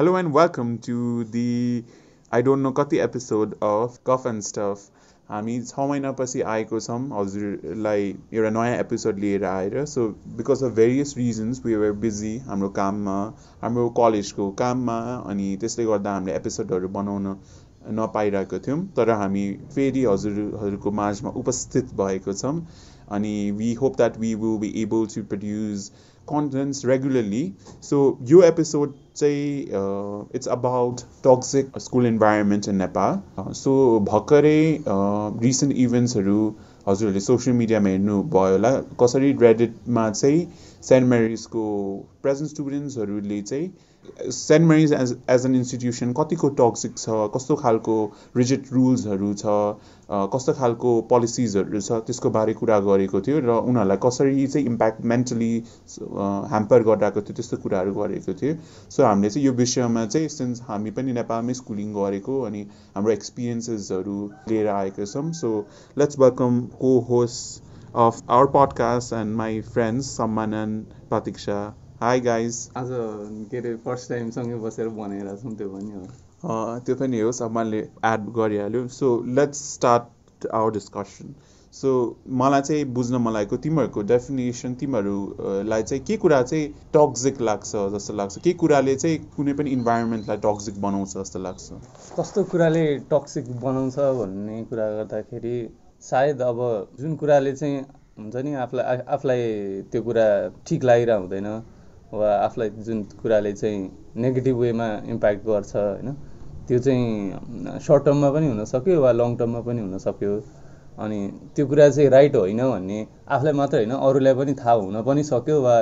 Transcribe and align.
Hello 0.00 0.16
and 0.16 0.32
welcome 0.32 0.78
to 0.78 1.24
the 1.24 1.84
I 2.32 2.40
don't 2.40 2.62
know 2.62 2.70
कति 2.72 2.98
episode 2.98 3.54
of 3.54 3.98
cough 4.06 4.26
and 4.26 4.42
stuff 4.42 4.84
हामी 5.28 5.58
छ 5.62 5.86
महिनापछि 5.88 6.40
आएको 6.52 6.80
छौँ 6.80 6.98
हजुरलाई 7.10 8.06
एउटा 8.32 8.50
नयाँ 8.50 8.78
एपिसोड 8.78 9.18
लिएर 9.18 9.44
आएर 9.44 9.84
so 9.86 10.06
because 10.38 10.62
of 10.64 10.72
various 10.76 11.14
reasons 11.18 11.60
we 11.66 11.74
were 11.74 11.92
busy 12.04 12.36
हाम्रो 12.46 12.68
काममा 12.78 13.16
हाम्रो 13.62 13.88
कलेजको 13.98 14.50
काममा 14.62 14.96
अनि 15.30 15.56
त्यसले 15.60 15.84
गर्दा 15.84 16.14
हामीले 16.14 16.36
एपिसोडहरू 16.36 16.88
बनाउन 16.96 17.36
नपाइरहेको 18.00 18.58
थियौँ 18.58 18.80
तर 18.96 19.10
हामी 19.16 19.44
फेरि 19.74 20.04
हजुरहरूको 20.04 20.90
माझमा 21.02 21.30
उपस्थित 21.42 21.92
भएको 21.96 22.32
छौँ 22.34 22.56
अनि 23.10 23.34
we 23.58 23.72
hope 23.74 23.96
that 23.96 24.16
we 24.18 24.34
will 24.36 24.58
be 24.60 24.72
able 24.82 25.06
to 25.14 25.22
produce 25.30 25.90
contents 26.32 26.84
regularly 26.86 27.42
so 27.82 28.00
यो 28.28 28.42
एपिसोड 28.42 28.94
चाहिँ 29.16 30.30
it's 30.34 30.48
about 30.56 31.00
toxic 31.26 31.78
school 31.78 32.06
environment 32.06 32.68
in 32.68 32.76
Nepal 32.76 33.52
so 33.54 33.74
भर्खरै 34.08 34.62
रिसेन्ट 34.88 35.74
इभेन्ट्सहरू 35.76 36.40
हजुरहरूले 36.88 37.20
सोसियल 37.20 37.56
मिडियामा 37.56 37.88
हेर्नुभयो 37.88 38.52
होला। 38.52 38.70
कसरी 39.00 39.32
रेडिटमा 39.40 40.10
चाहिँ 40.10 40.46
सेन्ट 40.82 41.08
मेरिजको 41.08 41.64
प्रेजेन्ट 42.22 42.50
स्टुडेन्ट्सहरूले 42.50 43.40
चाहिँ 43.42 43.70
saint 44.32 44.66
Mary's 44.66 44.92
as 44.92 45.10
as 45.30 45.44
an 45.46 45.54
institution 45.54 46.12
कतिको 46.12 46.48
टक्सिक 46.58 46.96
छ 46.98 47.16
कस्तो 47.34 47.54
खालको 47.56 47.96
रिजिट 48.36 48.72
रुल्सहरू 48.72 49.32
छ 49.34 49.56
कस्तो 50.34 50.52
खालको 50.60 50.92
पोलिसिजहरू 51.10 51.80
छ 51.80 51.98
त्यसको 52.06 52.30
बारे 52.30 52.54
कुरा 52.60 52.78
गरेको 52.86 53.20
थियो 53.20 53.40
र 53.40 53.56
उनीहरूलाई 53.62 53.96
कसरी 54.04 54.46
चाहिँ 54.46 54.66
इम्प्याक्ट 54.66 55.04
मेन्टली 55.12 55.50
ह्याम्पर 55.96 56.82
गरिरहेको 56.82 57.20
थियो 57.20 57.34
त्यस्तो 57.34 57.56
कुराहरू 57.56 57.92
गरेको 57.94 58.34
थियो। 58.34 58.54
सो 58.90 59.04
हामीले 59.04 59.30
चाहिँ 59.30 59.46
यो 59.46 59.52
विषयमा 59.52 60.06
चाहिँ 60.06 60.28
सिन्स 60.28 60.62
हामी 60.62 60.90
पनि 60.90 61.12
नेपालमै 61.12 61.54
स्कुलिङ 61.54 61.92
गरेको 61.94 62.40
अनि 62.42 62.66
हाम्रो 62.96 63.12
एक्सपिरियन्सेसहरू 63.12 64.18
लिएर 64.48 64.68
आएको 64.76 65.06
छौँ 65.06 65.32
so 65.42 65.52
let's 65.98 66.18
welcome 66.18 66.60
cohost 67.10 67.94
of 68.06 68.22
our 68.30 68.50
podcast 68.56 69.12
and 69.12 69.36
my 69.36 69.60
friends 69.68 70.16
Samman 70.16 70.54
and 70.54 70.98
Pratiksha 71.08 71.60
hi 72.02 72.20
guys 72.20 72.58
आज 72.76 72.88
के 73.50 73.56
अरे 73.58 73.74
फर्स्ट 73.84 74.08
टाइम 74.08 74.28
सँगै 74.32 74.54
बसेर 74.58 74.88
बनाइरहेको 74.88 75.36
छौँ 75.40 75.56
त्यो 75.56 75.68
पनि 75.68 75.90
हो 76.42 76.78
त्यो 76.84 76.94
पनि 76.96 77.18
हो 77.20 77.32
सम्मानले 77.38 77.78
एड 78.10 78.20
गरिहाल्यो। 78.36 78.86
So 78.88 79.08
let's 79.38 79.58
start 79.72 80.46
our 80.48 80.70
discussion 80.72 81.34
so 81.74 81.90
मलाई 82.42 82.60
चाहिँ 82.60 82.84
बुझ्न 82.98 83.16
मन 83.20 83.32
लागेको 83.32 83.56
तिमीहरूको 83.66 84.02
डेफिनेसन 84.12 84.74
तिमीहरूलाई 84.80 85.82
चाहिँ 85.82 86.04
के 86.04 86.16
कुरा 86.22 86.40
चाहिँ 86.42 86.68
टक्जिक 86.94 87.40
लाग्छ 87.40 87.72
जस्तो 87.94 88.14
लाग्छ? 88.14 88.38
के 88.38 88.52
कुराले 88.62 88.94
चाहिँ 88.96 89.18
कुनै 89.36 89.52
पनि 89.58 89.70
इन्भाइरोमेन्टलाई 89.70 90.36
टक्जिक 90.44 90.80
बनाउँछ 90.82 91.16
जस्तो 91.16 91.38
लाग्छ? 91.38 91.68
कस्तो 92.18 92.44
कुराले 92.54 92.84
टक्सिक 93.12 93.50
बनाउँछ 93.60 93.98
भन्ने 94.20 94.62
कुरा 94.70 94.86
गर्दाखेरि 94.96 95.58
सायद 96.08 96.40
अब 96.48 96.62
जुन 97.00 97.16
कुराले 97.16 97.52
चाहिँ 97.56 97.76
हुन्छ 98.18 98.36
नि 98.36 98.54
आफूलाई 98.64 99.04
आफूलाई 99.18 99.44
त्यो 99.92 100.02
कुरा 100.08 100.26
ठिक 100.66 100.84
लागिरहेको 100.84 101.22
हुँदैन। 101.22 101.50
वा 102.12 102.28
आफूलाई 102.44 102.68
जुन 102.86 103.02
कुराले 103.22 103.52
चाहिँ 103.52 103.78
नेगेटिभ 104.16 104.56
वेमा 104.58 104.86
इम्प्याक्ट 105.08 105.46
गर्छ 105.46 105.76
होइन? 105.76 106.12
त्यो 106.68 106.78
चाहिँ 106.78 107.78
सर्ट 107.86 108.04
टर्ममा 108.04 108.30
पनि 108.30 108.46
हुनसक्यो 108.48 109.00
वा 109.00 109.12
लङ 109.12 109.36
टर्ममा 109.36 109.60
पनि 109.68 109.80
हुनसक्यो 109.80 110.32
अनि 110.98 111.18
त्यो 111.56 111.66
कुरा 111.66 111.88
चाहिँ 111.90 112.08
राइट 112.10 112.36
होइन 112.36 112.60
भन्ने 112.62 112.98
आफूलाई 113.28 113.52
मात्रै 113.60 113.84
होइन 113.84 113.94
अरूलाई 113.98 114.34
पनि 114.34 114.54
थाहा 114.58 114.72
हुन 114.74 115.02
पनि 115.02 115.22
सक्यो 115.24 115.60
वा 115.62 115.74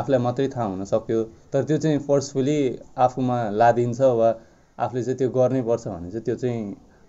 आफूलाई 0.00 0.20
मात्रै 0.26 0.48
थाहा 0.56 0.66
हुन 0.66 0.84
सक्यो? 0.84 1.22
तर 1.52 1.64
त्यो 1.64 1.78
चाहिँ 1.78 1.98
फोर्सफुली 2.08 2.58
आफूमा 3.06 3.38
लादिन्छ 3.60 4.00
वा 4.20 4.28
आफूले 4.78 5.02
चाहिँ 5.04 5.18
त्यो 5.18 5.28
गर्नै 5.38 5.62
पर्छ 5.62 5.88
भने 5.88 6.10
चाहिँ 6.10 6.24
त्यो 6.24 6.36
चाहिँ 6.36 6.62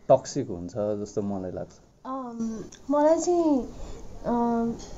टक्सिक 0.09 0.49
हुन्छ 0.49 0.73
जस्तो 1.01 1.21
मलाई 1.21 1.51
लाग्छ। 1.51 1.73
मलाई 2.91 3.17
चाहिँ 3.19 3.53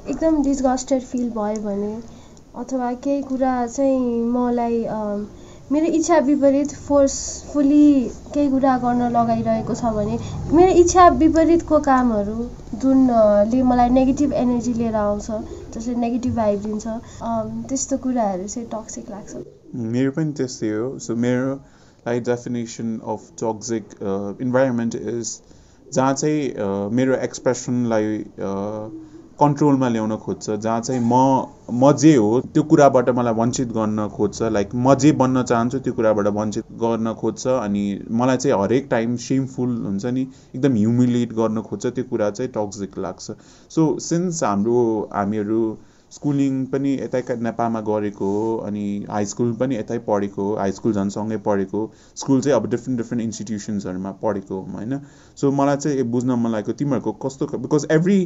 एकदम 0.09 0.41
डिस्गस्टेड 0.43 1.01
फिल 1.11 1.29
भयो 1.31 1.61
भने 1.63 1.93
अथवा 2.57 2.91
केही 3.03 3.21
कुरा 3.23 3.51
चाहिँ 3.67 4.21
मलाई 4.27 4.77
मेरो 5.71 5.85
इच्छा 5.95 6.17
विपरीत 6.27 6.71
फोर्सफुली 6.85 7.89
केही 8.33 8.49
कुरा 8.51 8.77
गर्न 8.83 9.09
लगाइरहेको 9.15 9.73
छ 9.81 9.91
भने 9.97 10.17
मेरो 10.57 10.71
इच्छा 10.81 11.07
विपरीतको 11.19 11.79
कामहरू 11.87 12.47
जुनले 12.83 13.61
मलाई 13.71 13.89
नेगेटिभ 13.99 14.33
एनर्जी 14.41 14.73
लिएर 14.79 14.95
आउँछ 14.95 15.27
जसले 15.75 15.95
नेगेटिभ 16.05 16.35
भाइब 16.35 16.63
दिन्छ। 16.63 16.87
त्यस्तो 17.69 17.97
कुराहरू 18.05 18.47
चाहिँ 18.47 18.67
टक्सिक 18.73 19.11
लाग्छ। 19.11 19.45
मेरो 19.93 20.11
पनि 20.17 20.33
त्यस्तै 20.41 20.69
हो। 20.69 20.87
सो 21.05 21.15
मेरो 21.27 21.53
like 22.07 22.23
definition 22.23 22.97
of 23.13 23.29
toxic 23.43 23.83
environment 24.41 24.95
is 24.95 25.37
जहाँ 25.93 26.13
चाहिँ 26.13 26.89
मेरो 26.97 27.21
एक्सप्रेसनलाई 27.29 28.17
कन्ट्रोलमा 29.39 29.87
ल्याउन 29.89 30.15
खोज्छ 30.17 30.49
जहाँ 30.49 30.79
चाहिँ 30.81 31.01
म 31.03 31.13
म 31.73 31.91
जे 31.97 32.15
हो 32.15 32.39
त्यो 32.53 32.63
कुराबाट 32.63 33.09
मलाई 33.09 33.33
वञ्चित 33.33 33.67
गर्न 33.73 34.07
खोज्छ 34.15 34.41
लाइक 34.51 34.69
म 34.75 34.95
जे 34.95 35.11
बन्न 35.21 35.43
चाहन्छु 35.43 35.79
त्यो 35.79 35.93
कुराबाट 35.93 36.27
वञ्चित 36.37 36.65
गर्न 36.83 37.13
खोज्छ 37.13 37.47
अनि 37.47 37.83
मलाई 38.11 38.37
चाहिँ 38.37 38.61
हरेक 38.61 38.87
टाइम 38.91 39.15
सेमफुल 39.27 39.77
हुन्छ 39.85 40.05
नि 40.07 40.21
एकदम 40.55 40.75
ह्युमिलेट 40.75 41.33
गर्न 41.33 41.61
खोज्छ 41.61 41.85
त्यो 41.87 42.03
कुरा 42.09 42.29
चाहिँ 42.31 42.51
टक्सिक 42.55 42.97
लाग्छ। 42.99 43.31
सो 43.71 43.87
सिन्स 43.99 44.43
हाम्रो 44.43 44.81
हामीहरू 45.13 45.61
स्कुलिङ 46.11 46.53
पनि 46.65 46.91
यतै 46.93 47.21
नेपालमा 47.47 47.81
गरेको 47.87 48.29
हो 48.35 48.45
अनि 48.67 48.83
हाई 49.09 49.25
स्कुल 49.31 49.51
पनि 49.59 49.75
यतै 49.75 49.97
पढेको 50.07 50.43
हो 50.43 50.55
हाई 50.55 50.71
स्कुल 50.71 50.93
झन् 50.93 51.09
सँगै 51.15 51.37
पढेको 51.47 51.81
स्कुल 52.21 52.41
चाहिँ 52.41 52.55
अब 52.57 52.69
डिफ्रेन्ट 52.69 53.01
डिफ्रेन्ट 53.01 53.23
इन्स्टिट्युसन्सहरूमा 53.23 54.11
पढेको 54.23 54.61
होइन? 54.71 54.99
सो 55.37 55.51
मलाई 55.51 55.77
चाहिँ 55.77 56.03
बुझ्न 56.15 56.39
मन 56.39 56.51
लागेको 56.51 56.77
तिमीहरूको 56.79 57.11
कस्तो 57.27 57.47
बिकज 57.57 57.87
एभ्री 57.91 58.17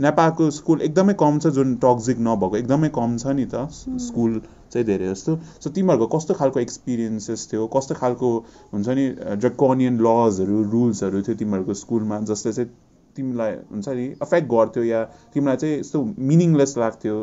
नेपालको 0.00 0.50
स्कुल 0.58 0.80
एकदमै 0.82 1.14
कम 1.24 1.38
छ 1.38 1.54
जुन 1.56 1.74
टक्जिक 1.86 2.20
नभएको 2.28 2.56
एकदमै 2.56 2.88
कम 3.00 3.16
छ 3.16 3.34
नि 3.40 3.46
त 3.54 3.66
स्कुल 4.06 4.38
चाहिँ 4.72 4.86
धेरै 4.86 5.08
जस्तो। 5.08 5.38
सो 5.64 5.70
तिमीहरूको 5.70 6.06
कस्तो 6.16 6.34
खालको 6.34 6.60
एक्सपिरियन्सेस 6.60 7.48
थियो? 7.52 7.66
कस्तो 7.76 7.94
खालको 7.94 8.36
हुन्छ 8.72 8.88
नि 9.00 9.10
ड्रकोनियन 9.40 10.00
लजहरू 10.06 10.62
रुल्सहरू 10.72 11.22
थियो 11.22 11.36
तिमीहरूको 11.42 11.74
स्कुलमा 11.80 12.20
जसले 12.30 12.52
चाहिँ 12.52 12.70
तिमीलाई 13.16 13.54
हुन्छ 13.70 13.88
नि 13.90 14.06
अफेक्ट 14.22 14.48
गर्थ्यो 14.48 14.84
या 14.84 15.04
तिमीलाई 15.34 15.56
चाहिँ 15.56 15.78
यस्तो 15.78 16.04
मिनिङलेस 16.30 16.76
लाग्थ्यो 16.78 17.16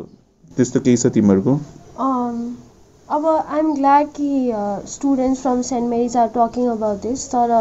त्यस्तो 0.50 0.80
केही 0.80 0.96
छ 0.96 1.12
तिमीहरूको? 1.14 1.54
अब 3.08 3.26
आइएम 3.26 3.72
ग्ल्याड 3.74 4.08
कि 4.16 4.52
students 4.88 5.40
from 5.42 5.62
saint 5.68 5.90
Mary's 5.90 6.16
are 6.16 6.28
talking 6.36 6.68
about 6.70 7.02
this 7.02 7.26
तर 7.28 7.54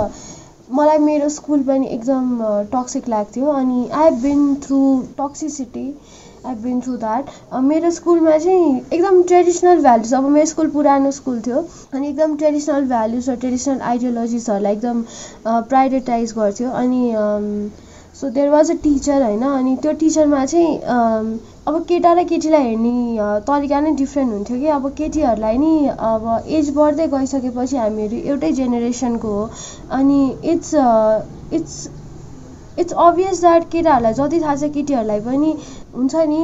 मलाई 0.72 0.98
मेरो 1.00 1.30
स्कुल 1.30 1.64
पनि 1.64 1.88
एकदम 1.88 2.38
टक्सिक 2.72 3.10
लाग्थ्यो 3.10 3.46
अनि 3.52 3.88
I 3.90 4.04
have 4.04 4.22
been 4.22 4.56
through 4.64 4.82
toxicity 5.18 5.86
I 5.86 6.50
have 6.50 6.62
been 6.64 6.82
through 6.82 6.96
that 6.98 7.30
मेरो 7.64 7.92
स्कुलमा 7.92 8.38
चाहिँ 8.38 8.70
एकदम 8.94 9.22
ट्रेडिसनल 9.24 9.82
भ्याल्युज 9.82 10.14
अब 10.14 10.30
मेरो 10.30 10.46
स्कुल 10.46 10.70
पुरानो 10.70 11.12
स्कुल 11.12 11.42
थियो 11.48 11.66
अनि 11.94 12.10
एकदम 12.10 12.38
ट्रेडिसनल 12.38 12.86
भ्याल्युज 12.88 13.30
र 13.30 13.36
ट्रेडिसनल 13.36 13.82
आइडियोलोजिसहरूलाई 13.90 14.74
एकदम 14.74 15.04
प्रायोरिटाइज 15.46 16.34
गर्थ्यो 16.34 16.70
अनि 16.84 17.04
so 18.20 18.30
there 18.30 18.50
was 18.50 18.70
a 18.72 18.74
teacher 18.84 19.22
होइन? 19.24 19.44
अनि 19.44 19.76
त्यो 19.82 19.92
टिचरमा 20.00 20.46
चाहिँ 20.46 20.78
अब 21.68 21.84
केटा 21.90 22.12
र 22.14 22.24
केटीलाई 22.30 22.64
हेर्ने 22.64 22.96
तरिका 23.48 23.80
नै 23.82 23.92
डिफ्रेन्ट 24.02 24.34
हुन्थ्यो 24.34 24.58
कि? 24.60 24.68
अब 24.78 24.90
केटीहरूलाई 24.98 25.58
नि 25.58 25.88
अब 25.88 26.26
एज 26.58 26.70
बढ्दै 26.78 27.08
गइसकेपछि 27.16 27.78
हामीहरू 27.78 28.18
एउटै 28.34 28.52
जेनेरेसनको 28.60 29.32
हो। 29.38 29.50
अनि 30.00 30.20
it's 30.54 30.74
it's 31.54 31.78
it's 32.80 32.94
obvious 33.06 33.40
that 33.42 33.64
केटाहरूलाई 33.72 34.14
जति 34.14 34.40
थाहा 34.42 34.56
छ 34.56 34.72
केटीहरूलाई 34.74 35.20
पनि 35.22 35.54
हुन्छ 35.96 36.16
नि 36.30 36.42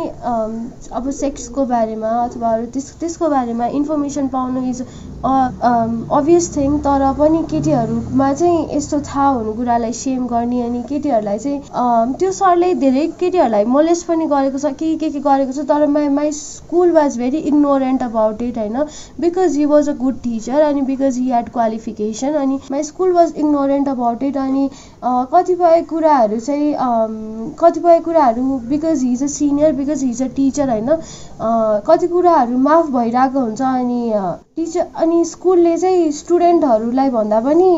अब 1.00 1.10
सेक्सको 1.16 1.66
बारेमा 1.66 2.10
अथवा 2.22 2.54
अरू 2.54 2.66
त्यस 2.76 2.94
त्यसको 3.00 3.30
बारेमा 3.30 3.66
इन्फर्मेसन 3.80 4.28
पाउनु 4.36 4.64
इज 4.70 4.82
अभियस 5.26 6.48
थिङ 6.56 6.78
तर 6.86 7.04
पनि 7.20 7.42
केटीहरूमा 7.52 8.32
चाहिँ 8.34 8.66
यस्तो 8.76 9.00
थाहा 9.10 9.28
हुनु 9.28 9.54
कुरालाई 9.60 9.94
सेम 10.00 10.26
गर्ने 10.28 10.62
अनि 10.62 10.82
केटीहरूलाई 10.90 11.40
चाहिँ 11.46 12.14
त्यो 12.20 12.32
सरले 12.40 12.74
धेरै 12.84 13.06
केटीहरूलाई 13.20 13.66
मोलेस 13.76 14.04
पनि 14.10 14.28
गरेको 14.34 14.58
छ 14.66 14.74
के 14.82 14.90
के 15.04 15.10
के 15.10 15.20
गरेको 15.28 15.52
छ 15.52 15.66
तर 15.72 15.86
my 15.96 16.08
my 16.18 16.32
school 16.40 16.92
was 16.98 17.18
very 17.18 17.38
ignorant 17.52 18.04
about 18.04 18.42
it 18.42 18.58
होइन? 18.58 18.78
Because 19.20 19.58
he 19.58 19.66
was 19.74 19.90
a 19.90 19.94
good 20.02 20.20
teacher 20.24 20.62
अनि 20.68 20.82
बिकज 20.92 21.18
हि 21.18 21.26
ह्याड 21.30 21.50
क्वालिफिकेसन 21.58 22.34
अनि 22.44 22.60
my 22.72 22.84
school 22.92 23.14
was 23.14 23.34
ignorant 23.46 23.90
about 23.90 24.24
it 24.24 24.38
अनि 24.46 24.70
कतिपय 25.34 25.82
कुराहरू 25.90 26.40
चाहिँ 26.40 26.74
कतिपय 27.64 28.00
कुराहरू 28.10 28.60
because 28.70 29.04
he's 29.04 29.24
a 29.24 29.34
senior 29.38 29.72
because 29.80 30.04
he's 30.04 30.22
a 30.24 30.28
teacher 30.36 30.70
होइन? 30.70 30.90
कति 31.88 32.08
कुराहरू 32.08 32.58
माफ 32.68 32.90
भइरहेको 32.98 33.40
हुन्छ 33.40 33.62
अनि 33.62 34.02
टिचर 34.56 34.86
अनि 35.04 35.24
स्कुलले 35.26 35.78
चाहिँ 35.78 36.12
स्टुडेन्टहरूलाई 36.20 37.10
भन्दा 37.18 37.40
पनि 37.48 37.72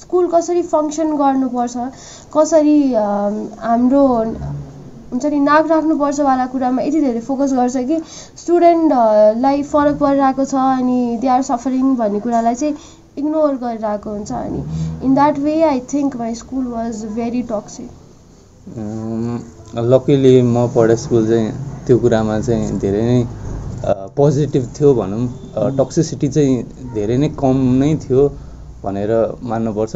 स्कुल 0.00 0.28
कसरी 0.34 0.62
फङ्सन 0.72 1.16
गर्नुपर्छ 1.16 1.76
कसरी 2.36 2.78
हाम्रो 2.94 4.02
हुन्छ 5.10 5.24
नि 5.32 5.38
नाक 5.40 5.66
राख्नुपर्छ 5.70 6.20
वाला 6.28 6.46
कुरामा 6.54 6.82
यति 6.82 7.00
धेरै 7.00 7.20
फोकस 7.28 7.52
गर्छ 7.58 7.84
कि 7.90 7.98
स्टुडेन्टलाई 8.42 9.62
फरक 9.72 9.98
परिरहेको 10.00 10.44
छ 10.44 10.54
अनि 10.78 11.00
दे 11.22 11.28
आर 11.36 11.42
सफरिङ 11.50 11.94
भन्ने 11.96 12.20
कुरालाई 12.26 12.54
चाहिँ 12.62 12.74
इग्नोर 13.18 13.54
गरिरहेको 13.56 14.10
हुन्छ 14.10 14.32
अनि। 14.32 14.62
In 15.04 15.14
that 15.14 15.38
way 15.44 15.54
I 15.64 15.80
think 15.92 16.16
my 16.16 16.34
school 16.42 16.66
was 16.68 17.04
very 17.14 17.42
toxic 17.52 17.90
luckily 19.76 20.40
म 20.42 20.66
पढे 20.74 20.96
स्कुल 20.96 21.26
चाहिँ 21.28 21.50
त्यो 21.86 21.98
कुरामा 22.00 22.38
चाहिँ 22.40 22.78
धेरै 22.80 23.02
नै 23.02 23.18
पोजिटिभ 24.16 24.64
थियो 24.72 24.92
भनौँ। 24.94 25.24
टक्सिसिटी 25.76 26.28
चाहिँ 26.28 26.54
धेरै 26.94 27.16
नै 27.20 27.28
कम 27.36 27.56
नै 27.80 27.90
थियो 28.00 28.22
भनेर 28.84 29.12
मान्नुपर्छ। 29.44 29.94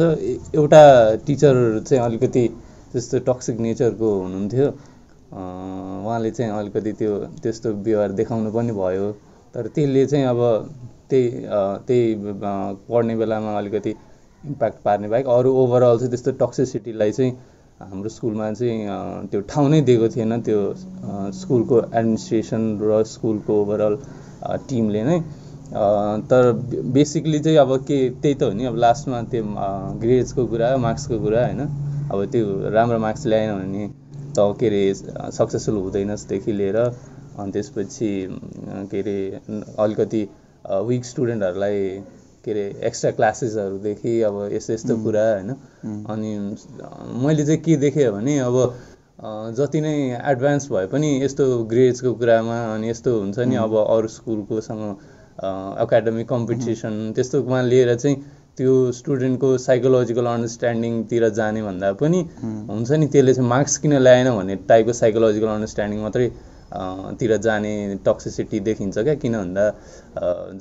एउटा 0.53 0.81
टिचर 1.25 1.55
चाहिँ 1.87 2.03
अलिकति 2.03 2.43
त्यस्तो 2.93 3.19
टक्सिक 3.25 3.59
नेचरको 3.59 4.09
हुनुहुन्थ्यो। 4.21 4.67
उहाँले 6.05 6.31
चाहिँ 6.31 6.51
अलिकति 6.51 6.91
त्यो 7.01 7.11
त्यस्तो 7.41 7.69
व्यवहार 7.81 8.11
देखाउनु 8.21 8.51
पनि 8.53 8.71
भयो। 8.77 9.11
तर 9.53 9.67
त्यसले 9.75 10.05
चाहिँ 10.05 10.25
अब 10.25 10.39
त्यही 11.09 11.27
त्यही 11.87 12.03
पढ्ने 12.89 13.15
बेलामा 13.17 13.57
अलिकति 13.57 13.89
इम्प्याक्ट 14.43 14.77
पार्ने 14.85 15.07
बाहेक 15.09 15.27
अरू 15.27 15.49
ओभरअल 15.61 15.97
चाहिँ 15.97 16.09
त्यस्तो 16.11 16.31
टक्सिसिटीलाई 16.37 17.11
चाहिँ 17.11 17.33
हाम्रो 17.89 18.09
स्कुलमा 18.09 18.51
चाहिँ 18.53 19.27
त्यो 19.31 19.39
ठाउँ 19.51 19.69
नै 19.69 19.81
दिएको 19.89 20.07
थिएन 20.15 20.41
त्यो 20.47 20.59
स्कुलको 21.41 21.77
एडमिनिस्ट्रेसन 21.99 22.63
र 22.81 23.03
स्कुलको 23.13 23.53
ओभरअल 23.61 23.95
टिमले 24.69 25.03
नै। 25.03 25.19
तर 26.31 26.51
बेसिकली 26.93 27.39
चाहिँ 27.39 27.57
अब 27.57 27.71
के 27.87 27.97
त्यही 28.21 28.35
त 28.35 28.43
हो 28.43 28.51
नि 28.53 28.65
अब 28.65 28.75
लास्टमा 28.85 29.21
त्यो 29.31 29.43
ग्रेड्सको 30.01 30.45
कुरा 30.51 30.67
मार्क्सको 30.85 31.19
कुरा 31.25 31.45
होइन। 31.45 31.61
अब 32.11 32.19
त्यो 32.31 32.45
राम्रो 32.75 32.99
मार्क्स 32.99 33.25
ल्याएन 33.25 33.51
भने 33.59 33.87
त 34.35 34.39
के 34.59 34.67
अरे 34.67 34.83
सक्सेसफुल 35.31 35.75
हुँदैनस्देखि 35.75 36.51
लिएर। 36.51 36.77
अनि 37.39 37.51
त्यसपछि 37.51 38.11
के 38.91 38.99
अरे 39.01 39.17
अलिकति 39.79 40.21
विक 40.87 41.05
स्टुडेन्टहरूलाई 41.05 41.79
के 42.45 42.51
अरे 42.51 42.65
एक्स्ट्रा 42.87 43.11
क्लासेसहरूदेखि 43.11 44.21
अब 44.21 44.37
यस्तो 44.53 44.73
यस्तो 44.73 44.97
कुरा 45.03 45.25
होइन? 45.25 45.49
अनि 46.07 46.31
मैले 47.23 47.45
चाहिँ 47.45 47.61
के 47.61 47.75
देखेँ 47.77 48.09
भने 48.11 48.37
अब 48.39 48.57
जति 49.57 49.81
नै 49.81 49.95
एडभान्स 50.25 50.71
भए 50.71 50.85
पनि 50.87 51.09
यस्तो 51.23 51.45
ग्रेड्सको 51.71 52.13
कुरामा 52.13 52.57
अनि 52.73 52.89
यस्तो 52.89 53.17
हुन्छ 53.19 53.39
नि 53.45 53.55
अब 53.55 53.75
अरू 53.77 54.07
स्कुलकोसँग 54.09 54.83
एकाडेमिक 55.83 56.27
कम्पिटिसन 56.29 56.95
त्यस्तोमा 57.15 57.61
लिएर 57.61 57.95
चाहिँ 57.95 58.15
त्यो 58.57 58.71
स्टुडेन्टको 58.91 59.57
साइकोलोजिकल 59.57 60.25
अन्डरस्ट्यान्डिङतिर 60.27 61.27
जाने 61.31 61.61
भन्दा 61.63 61.91
पनि 62.01 62.19
हुन्छ 62.41 62.91
नि 62.93 63.07
त्यसले 63.07 63.33
चाहिँ 63.33 63.49
मार्क्स 63.49 63.77
किन 63.77 63.93
ल्याएन 63.99 64.29
भन्ने 64.31 64.55
टाइपको 64.67 64.93
साइकोलोजिकल 64.93 65.47
अन्डरस्ट्यान्डिङ 65.47 66.01
मात्रै 66.01 66.27
तिर 67.19 67.35
जाने 67.37 67.73
टक्सिसिटी 68.05 68.59
देखिन्छ 68.59 68.97
क्या? 68.97 69.15
किन 69.15 69.37
भन्दा 69.37 69.65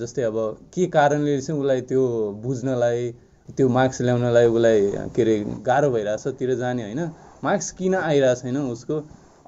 जस्तै 0.00 0.22
अब 0.22 0.36
के 0.74 0.86
कारणले 0.90 1.40
चाहिँ 1.40 1.60
उसलाई 1.60 1.80
त्यो 1.90 2.02
बुझ्नलाई 2.44 3.10
त्यो 3.56 3.68
मार्क्स 3.68 4.00
ल्याउनलाई 4.02 4.46
उसलाई 4.46 4.80
के 5.14 5.22
अरे 5.22 5.36
गाह्रो 5.66 5.90
भइरहेछ 5.90 6.26
तिर 6.38 6.54
जाने 6.56 6.82
होइन? 6.82 7.00
मार्क्स 7.44 7.70
किन 7.78 7.94
आइरहेको 7.94 8.40
छैन 8.40 8.56
उसको? 8.56 8.96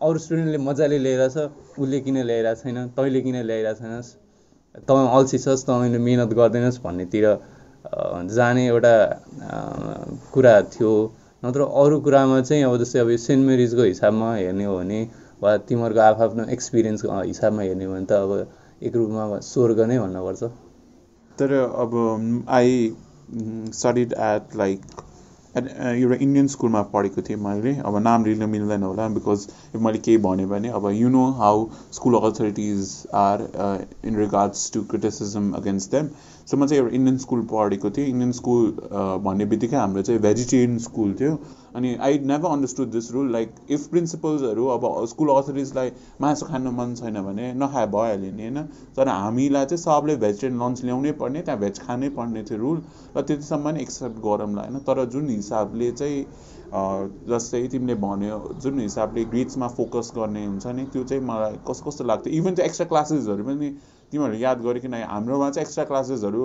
अरू 0.02 0.18
स्टुडेन्टले 0.18 0.58
मजाले 0.58 0.98
ल्याइरहेछ 0.98 1.36
उसले 1.78 2.00
किन 2.00 2.16
ल्याइरहेको 2.26 2.60
छैन 2.62 2.78
तैँले 2.96 3.20
किन 3.22 3.36
ल्याइरहेको 3.46 3.78
छैनस् 3.78 4.10
तँ 4.88 4.98
अल्छी 5.16 5.38
छस् 5.38 5.66
तँले 5.66 5.98
मिहिनेत 5.98 6.32
गर्दैनस् 6.38 6.80
भन्नेतिर 6.84 7.26
जाने 8.34 8.66
एउटा 8.66 8.94
कुरा 10.32 10.54
थियो। 10.74 10.92
नत्र 11.42 11.60
अरू 11.60 12.00
कुरामा 12.00 12.40
चाहिँ 12.40 12.62
अब 12.64 12.76
जस्तै 12.82 12.98
अब 12.98 13.10
सेन्ट 13.18 13.46
मेरिजको 13.46 13.82
हिसाबमा 13.82 14.34
हेर्ने 14.34 14.64
हो 14.64 14.76
भने 14.78 15.00
वा 15.42 15.56
तिमीहरूको 15.68 16.24
आफ्नो 16.26 16.44
एक्सपिरियन्सको 16.56 17.20
हिसाबमा 17.20 17.62
हेर्ने 17.62 17.84
हो 17.84 17.92
भने 17.94 18.06
त 18.06 18.12
अब 18.12 18.30
एक 18.82 18.96
रूपमा 18.96 19.38
स्वर्ग 19.46 19.80
नै 19.92 19.98
भन्नुपर्छ 19.98 20.50
तर 21.38 21.52
अब 21.84 21.96
आई 22.58 22.76
स्टडिड 23.78 24.12
एट 24.26 24.56
लाइक 24.56 24.80
एउटा 25.56 26.16
इन्डियन 26.24 26.46
स्कुलमा 26.48 26.80
पढेको 26.92 27.22
थिएँ 27.22 27.38
मैले। 27.38 27.72
अब 27.86 27.96
नाम 28.02 28.24
लिन 28.24 28.44
मिल्दैन 28.50 28.82
होला 28.82 29.08
बिकज 29.16 29.46
मैले 29.86 29.98
केही 30.06 30.18
भन्यो 30.26 30.48
भने 30.48 30.68
अब 30.78 30.88
you 30.94 31.08
know 31.08 31.24
how 31.40 31.66
school 31.92 32.14
authorities 32.18 32.92
are 33.22 33.42
in 34.04 34.16
regards 34.18 34.70
to 34.74 34.82
criticism 34.90 35.52
against 35.60 35.90
them 35.90 36.08
so 36.50 36.56
म 36.56 36.66
चाहिँ 36.66 36.82
एउटा 36.82 36.94
इन्डियन 36.96 37.18
स्कुल 37.18 37.40
पढेको 37.50 37.90
थिएँ। 37.90 38.06
इन्डियन 38.08 38.32
स्कुल 38.32 38.70
भन्ने 39.24 39.44
बित्तिकै 39.52 39.76
हाम्रो 39.76 40.02
चाहिँ 40.02 40.20
भेजिटेरियन 40.22 40.78
स्कुल 40.86 41.14
थियो। 41.20 41.38
अनि 41.76 41.94
I 42.06 42.18
never 42.28 42.48
understood 42.48 42.90
this 42.92 43.10
rule 43.12 43.30
like 43.32 43.54
if 43.70 43.86
प्रिन्सिपल्सहरू 43.90 44.66
अब 44.68 44.84
स्कुल 45.08 45.28
अथोरिटिजलाई 45.34 45.92
मासु 46.20 46.46
खानु 46.46 46.70
मन 46.70 46.94
छैन 46.94 47.20
भने 47.22 47.52
नखाए 47.54 47.86
भइहाल्यो 47.94 48.32
नि 48.32 48.42
होइन? 48.42 48.62
तर 48.96 49.08
हामीलाई 49.08 49.64
चाहिँ 49.64 49.82
सबले 49.82 50.16
भेजिटेरियन 50.24 50.60
लन्च 50.62 50.84
ल्याउनै 50.84 51.12
पर्ने 51.22 51.42
त्यहाँ 51.42 51.60
भेज 51.60 51.78
खानै 51.86 52.08
पर्ने 52.18 52.42
थियो 52.50 52.58
रुल 52.58 52.82
र 53.16 53.22
त्यतिसम्म 53.22 53.76
एक्सेप्ट 53.86 54.18
गरौँला 54.26 54.62
होइन? 54.62 54.78
तर 54.88 55.04
जुन 55.14 55.30
हिसाबले 55.30 55.90
चाहिँ 55.92 56.24
जस्तै 57.28 57.66
तिमीले 57.68 57.94
भन्यो 58.02 58.36
जुन 58.62 58.78
हिसाबले 58.80 59.24
ग्रेड्समा 59.32 59.66
फोकस 59.78 60.12
गर्ने 60.16 60.44
हुन्छ 60.46 60.66
नि 60.76 60.84
त्यो 60.92 61.02
चाहिँ 61.04 61.24
मलाई 61.24 61.56
कस्तो 61.68 61.90
कस्तो 61.90 62.04
लाग्थ्यो 62.04 62.32
इभन 62.34 62.54
त्यो 62.54 62.64
एक्स्ट्रा 62.64 62.86
क्लासेसहरू 62.92 63.44
पनि 63.44 63.68
तिमीहरू 64.12 64.36
याद 64.38 64.60
गरिकन 64.62 64.94
हाम्रोमा 65.08 65.50
चाहिँ 65.50 65.66
एक्स्ट्रा 65.66 65.84
क्लासेसहरू 65.90 66.40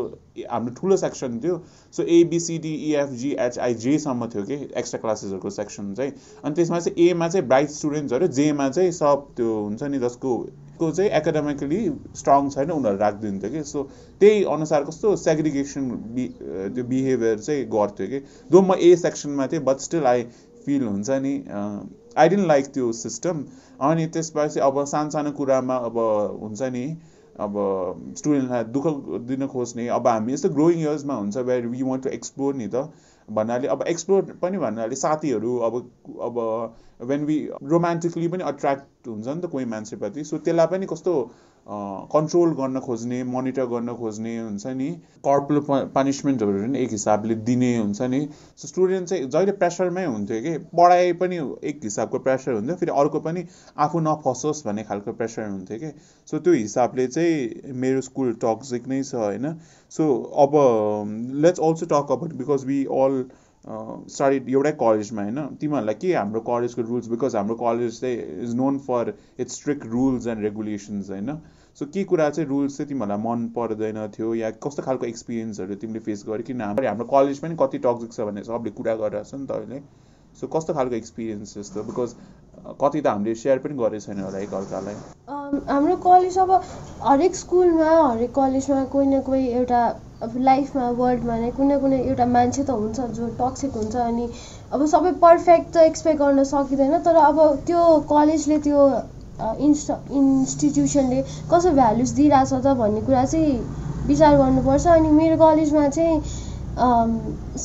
हाम्रो 0.49 0.73
ठुलो 0.75 0.97
सेक्सन 0.97 1.39
थियो। 1.43 1.55
सो 1.93 2.03
एबिसिडिइएफजी 2.17 3.31
एचआइजेसम्म 3.39 4.27
थियो 4.33 4.43
कि 4.43 4.55
एक्स्ट्रा 4.77 4.99
क्लासेसहरूको 5.01 5.49
सेक्सन 5.49 5.93
चाहिँ। 5.93 6.11
अनि 6.43 6.55
त्यसमा 6.55 6.79
चाहिँ 6.79 7.09
एमा 7.09 7.27
चाहिँ 7.27 7.47
ब्राइट 7.47 7.69
स्टुडेन्ट्सहरू 7.71 8.27
जेमा 8.39 8.69
चाहिँ 8.69 8.91
सब 9.01 9.27
त्यो 9.37 9.59
हुन्छ 9.59 9.83
नि 9.83 9.99
जसको 9.99 10.37
को 10.79 10.91
चाहिँ 10.91 11.09
एकाडेमिकली 11.19 11.79
स्ट्रङ 12.15 12.49
छैन 12.49 12.71
उनीहरू 12.71 12.97
राखिदिन्थ्यो 12.97 13.49
कि। 13.51 13.63
सो 13.63 13.83
त्यही 14.21 14.43
अनुसार 14.55 14.83
कस्तो 14.83 15.15
सेग्रिगेसन 15.17 15.89
बि 16.15 16.27
त्यो 16.39 16.83
बिहेभियर 16.83 17.39
चाहिँ 17.39 17.65
गर्थ्यो 17.75 18.07
कि। 18.07 18.19
दो 18.51 18.61
म 18.61 18.75
ए 18.79 18.95
सेक्सनमा 18.95 19.47
थिएँ 19.47 19.63
बट 19.65 19.79
स्टिल 19.81 20.05
आई 20.07 20.23
फिल 20.65 20.83
हुन्छ 20.83 21.09
नि 21.25 21.33
आई 22.17 22.29
डेन्ट 22.29 22.47
लाइक 22.47 22.65
त्यो 22.73 22.91
सिस्टम 22.93 23.43
अनि 23.81 24.05
त्यसपछि 24.13 24.59
अब 24.59 24.83
सानो 24.85 25.09
सानो 25.09 25.31
कुरामा 25.31 25.75
अब 25.89 25.97
हुन्छ 26.41 26.61
नि 26.73 26.85
अब 27.39 28.13
स्टुडेन्टलाई 28.17 28.63
दुःख 28.63 28.87
दिन 29.27 29.47
खोज्ने 29.47 29.87
अब 29.87 30.07
हामी 30.07 30.33
यस्तो 30.33 30.49
ग्रोइङ 30.49 30.79
इयर्समा 30.79 31.15
हुन्छ 31.15 31.37
where 31.49 31.67
we 31.67 31.81
want 31.81 32.03
to 32.03 32.09
explore 32.09 32.55
नि 32.55 32.67
त 32.67 32.89
भन्नाले 33.29 33.67
अब 33.67 33.83
एक्सप्लोर 33.87 34.37
पनि 34.41 34.57
भन्नाले 34.57 34.95
साथीहरू 34.95 35.57
अब 35.59 35.75
अब 36.21 36.39
वेन 37.01 37.25
वी 37.25 37.37
रोमान्टिकली 37.63 38.27
पनि 38.27 38.43
अट्र्याक्ट 38.43 39.07
हुन्छ 39.07 39.27
नि 39.27 39.41
त 39.41 39.51
कोही 39.51 39.65
मान्छेप्रति 39.65 40.23
सो 40.23 40.37
त्यसलाई 40.39 40.67
पनि 40.67 40.85
कस्तो 40.85 41.13
कन्ट्रोल 41.67 42.51
गर्न 42.55 42.79
खोज्ने 42.79 43.23
मोनिटर 43.25 43.65
गर्न 43.67 43.93
खोज्ने 43.93 44.37
हुन्छ 44.37 44.67
नि। 44.75 44.89
कर्पुल 45.27 45.59
पनिसमेन्टहरू 45.95 46.59
पनि 46.59 46.79
एक 46.79 46.91
हिसाबले 46.91 47.35
दिने 47.49 47.71
हुन्छ 47.77 48.01
नि। 48.03 48.19
सो 48.57 48.67
स्टुडेन्ट 48.67 49.07
चाहिँ 49.07 49.25
जहिले 49.27 49.51
प्रेसरमै 49.53 50.05
हुन्थ्यो 50.05 50.41
कि 50.41 50.57
पढाइ 50.73 51.11
पनि 51.21 51.37
एक 51.69 51.79
हिसाबको 51.83 52.19
प्रेसर 52.19 52.53
हुन्थ्यो 52.53 52.75
फेरि 52.75 52.91
अर्को 53.01 53.19
पनि 53.19 53.43
आफू 53.77 53.99
नफसोस् 54.01 54.65
भन्ने 54.67 54.83
खालको 54.83 55.13
प्रेसर 55.13 55.49
हुन्थ्यो 55.49 55.79
कि। 55.79 55.91
सो 56.27 56.39
त्यो 56.39 56.53
हिसाबले 56.53 57.07
चाहिँ 57.07 57.73
मेरो 57.75 58.01
स्कुल 58.07 58.31
टक्सिक 58.45 58.87
नै 58.87 59.01
छ 59.03 59.15
होइन। 59.17 59.51
सो 59.91 60.07
अब 60.45 60.55
let's 61.43 61.59
also 61.61 61.85
talk 61.87 62.15
about 62.17 62.33
because 62.43 62.65
we 62.65 62.79
all 63.01 63.19
study 63.67 64.51
एउटै 64.51 64.71
कलेजमा 64.79 65.23
होइन। 65.23 65.45
तिमीहरूलाई 65.59 65.95
के 66.01 66.13
हाम्रो 66.13 66.41
कलेजको 66.47 66.81
रुल्स 66.89 67.07
बिकज 67.09 67.35
हाम्रो 67.35 67.55
कलेज 67.61 67.99
चाहिँ 68.01 68.41
is 68.43 68.55
known 68.55 68.77
for 68.87 69.13
its 69.39 69.55
strict 69.55 69.85
rules 69.93 70.27
and 70.27 70.43
regulations 70.43 71.09
होइन। 71.09 71.37
सो 71.77 71.85
के 71.93 72.03
कुरा 72.09 72.29
चाहिँ 72.29 72.49
रुल्स 72.49 72.77
चाहिँ 72.77 72.87
तिमीहरूलाई 72.89 73.23
मन 73.23 73.45
पर्दैन 73.55 73.97
थियो 74.13 74.33
या 74.35 74.49
कस्तो 74.65 74.83
खालको 74.83 75.05
एक्सपिरियन्सहरू 75.05 75.75
तिमीले 75.81 75.99
फेस 76.05 76.23
गर्यो 76.27 76.45
किन 76.45 76.61
हाम्रो 76.61 77.05
कलेज 77.07 77.39
पनि 77.39 77.55
कति 77.59 77.77
टक्सिक 77.79 78.13
छ 78.13 78.27
भन्ने 78.29 78.43
सबले 78.43 78.71
कुरा 78.77 78.95
गरिरहेको 79.01 79.29
छ 79.29 79.41
नि 79.41 79.45
त 79.47 79.51
अहिले। 79.51 79.81
सो 80.35 80.47
कस्तो 80.55 80.73
खालको 80.73 80.95
एक्सपिरियन्स 80.95 81.53
जस्तो 81.57 81.83
बिकज 81.89 82.15
कति 82.81 83.01
त 83.01 83.07
हामीले 83.07 83.35
सेयर 83.41 83.59
पनि 83.65 83.77
गरेको 83.81 84.05
छैन 84.05 84.19
होला 84.21 84.39
एकअर्कालाई 84.47 84.95
हाम्रो 85.67 85.95
कलेज 86.05 86.37
अब 86.43 86.51
हरेक 87.03 87.35
स्कुलमा 87.35 87.91
हरेक 87.99 88.31
कलेजमा 88.35 88.83
कोही 88.95 89.07
न 89.07 89.21
कोही 89.29 89.47
एउटा 89.59 89.81
अब 90.27 90.37
लाइफमा 90.47 90.89
वर्ल्डमा 91.01 91.35
नै 91.43 91.51
कुनै 91.59 91.77
कुनै 91.83 91.99
एउटा 92.05 92.25
मान्छे 92.37 92.63
त 92.63 92.79
हुन्छ 92.79 93.05
जो 93.19 93.27
टक्सिक 93.41 93.77
हुन्छ 93.81 93.95
अनि 94.05 94.25
अब 94.71 94.85
सबै 94.95 95.11
पर्फेक्ट 95.27 95.69
त 95.69 95.85
एक्सपेक्ट 95.91 96.19
गर्न 96.23 96.43
सकिँदैन। 96.53 96.97
तर 97.09 97.21
अब 97.25 97.43
त्यो 97.69 97.85
कलेजले 98.13 98.59
त्यो 98.67 98.87
इन्स्ट 99.39 99.91
इन्स्टिट्युसनले 100.19 101.21
कस्तो 101.51 101.71
भ्यालुस 101.79 102.11
दिइरहेछ 102.19 102.53
त 102.53 102.73
भन्ने 102.81 103.01
कुरा 103.09 103.23
चाहिँ 103.25 103.59
विचार 104.07 104.37
गर्नुपर्छ। 104.37 104.87
अनि 104.87 105.09
मेरो 105.19 105.37
कलेजमा 105.43 105.87
चाहिँ 105.97 106.21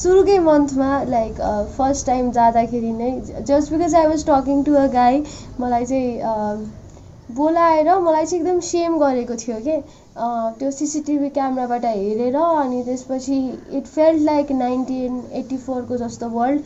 सुरुकै 0.02 0.38
मन्थमा 0.48 0.90
लाइक 1.14 1.40
फर्स्ट 1.78 2.06
टाइम 2.06 2.30
जाँदाखेरि 2.38 2.92
नै 3.00 3.10
just 3.48 3.72
because 3.72 3.94
I 3.94 4.06
was 4.12 4.24
talking 4.28 4.62
to 4.68 4.74
a 4.74 4.86
guy 4.92 5.22
मलाई 5.60 5.84
चाहिँ 5.86 6.70
बोलाएर 7.36 7.98
मलाई 8.04 8.24
चाहिँ 8.26 8.40
एकदम 8.42 8.60
सेम 8.68 8.98
गरेको 8.98 9.34
थियो 9.42 9.58
कि? 9.66 9.76
त्यो 10.58 10.70
सिसिटिभी 10.70 11.28
क्यामराबाट 11.36 11.84
हेरेर 11.84 12.34
अनि 12.36 12.82
त्यसपछि 12.84 13.36
it 13.78 13.86
felt 13.86 14.22
like 14.22 14.50
nineteen 14.58 15.22
eighty 15.40 15.56
फोरको 15.66 15.96
जस्तो 16.02 16.28
वर्ल्ड 16.34 16.60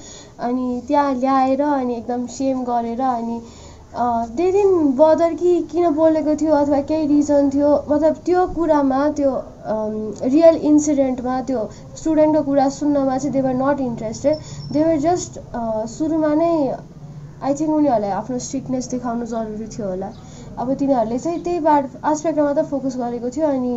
अनि 0.49 0.81
त्यहाँ 0.89 1.15
ल्याएर 1.15 1.63
अनि 1.63 1.97
एकदम 1.97 2.27
सेम 2.39 2.65
गरेर 2.71 3.01
अनि 3.11 3.41
दे 3.97 4.50
दिन 4.53 4.71
बदर 4.97 5.35
कि 5.35 5.53
किन 5.73 5.88
बोलेको 5.95 6.35
थियो 6.41 6.53
अथवा 6.55 6.81
केही 6.88 7.07
रिजन 7.09 7.49
थियो 7.50 7.69
मतलब 7.88 8.17
त्यो 8.26 8.47
कुरामा 8.57 8.99
त्यो 9.21 9.31
रियल 10.35 10.57
इन्सिडेन्टमा 10.71 11.37
त्यो 11.50 11.61
स्टुडेन्टको 12.00 12.43
कुरा 12.49 12.69
सुन्नमा 12.79 13.17
चाहिँ 13.19 13.33
they're 13.37 13.55
not 13.62 13.81
interested 13.87 14.35
they're 14.73 14.99
just 15.07 15.41
सुरुमा 15.95 16.35
नै 16.43 16.53
आई 16.69 17.55
थिङ्क 17.55 17.71
उनीहरूलाई 17.79 18.11
आफ्नो 18.19 18.38
स्ट्रिक्टनेस 18.49 18.91
देखाउनु 18.91 19.26
जरुरी 19.33 19.69
थियो 19.76 19.88
होला। 19.88 20.11
अब 20.59 20.75
तिनीहरूले 20.83 21.19
चाहिँ 21.19 21.41
त्यही 21.45 21.61
बार 21.69 21.88
आस्पेक्टमा 22.12 22.45
मात्रै 22.45 22.65
फोकस 22.71 22.97
गरेको 23.00 23.31
थियो 23.37 23.47
अनि 23.49 23.75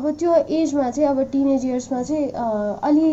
अब 0.00 0.10
त्यो 0.22 0.34
एजमा 0.60 0.90
चाहिँ 0.90 1.08
अब 1.10 1.22
टिनेज 1.32 1.64
इयर्समा 1.66 2.02
चाहिँ 2.02 2.26
अलि 2.90 3.12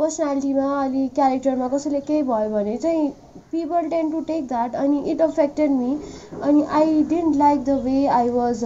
पर्सनालिटीमा 0.00 0.66
अलि 0.82 1.06
क्यारेक्टरमा 1.14 1.68
कसैले 1.68 2.00
केही 2.00 2.22
भयो 2.22 2.50
भने 2.50 2.76
चाहिँ 2.76 3.08
people 3.52 3.88
tend 3.90 4.10
to 4.10 4.20
take 4.26 4.46
that 4.48 4.74
अनि 4.76 5.02
इट 5.12 5.20
अफेक्टेड 5.22 5.70
मी 5.70 5.96
अनि 6.42 6.62
I 6.80 7.02
didn't 7.10 7.36
like 7.36 7.64
the 7.64 7.78
way 7.84 8.04
I 8.18 8.28
was 8.30 8.60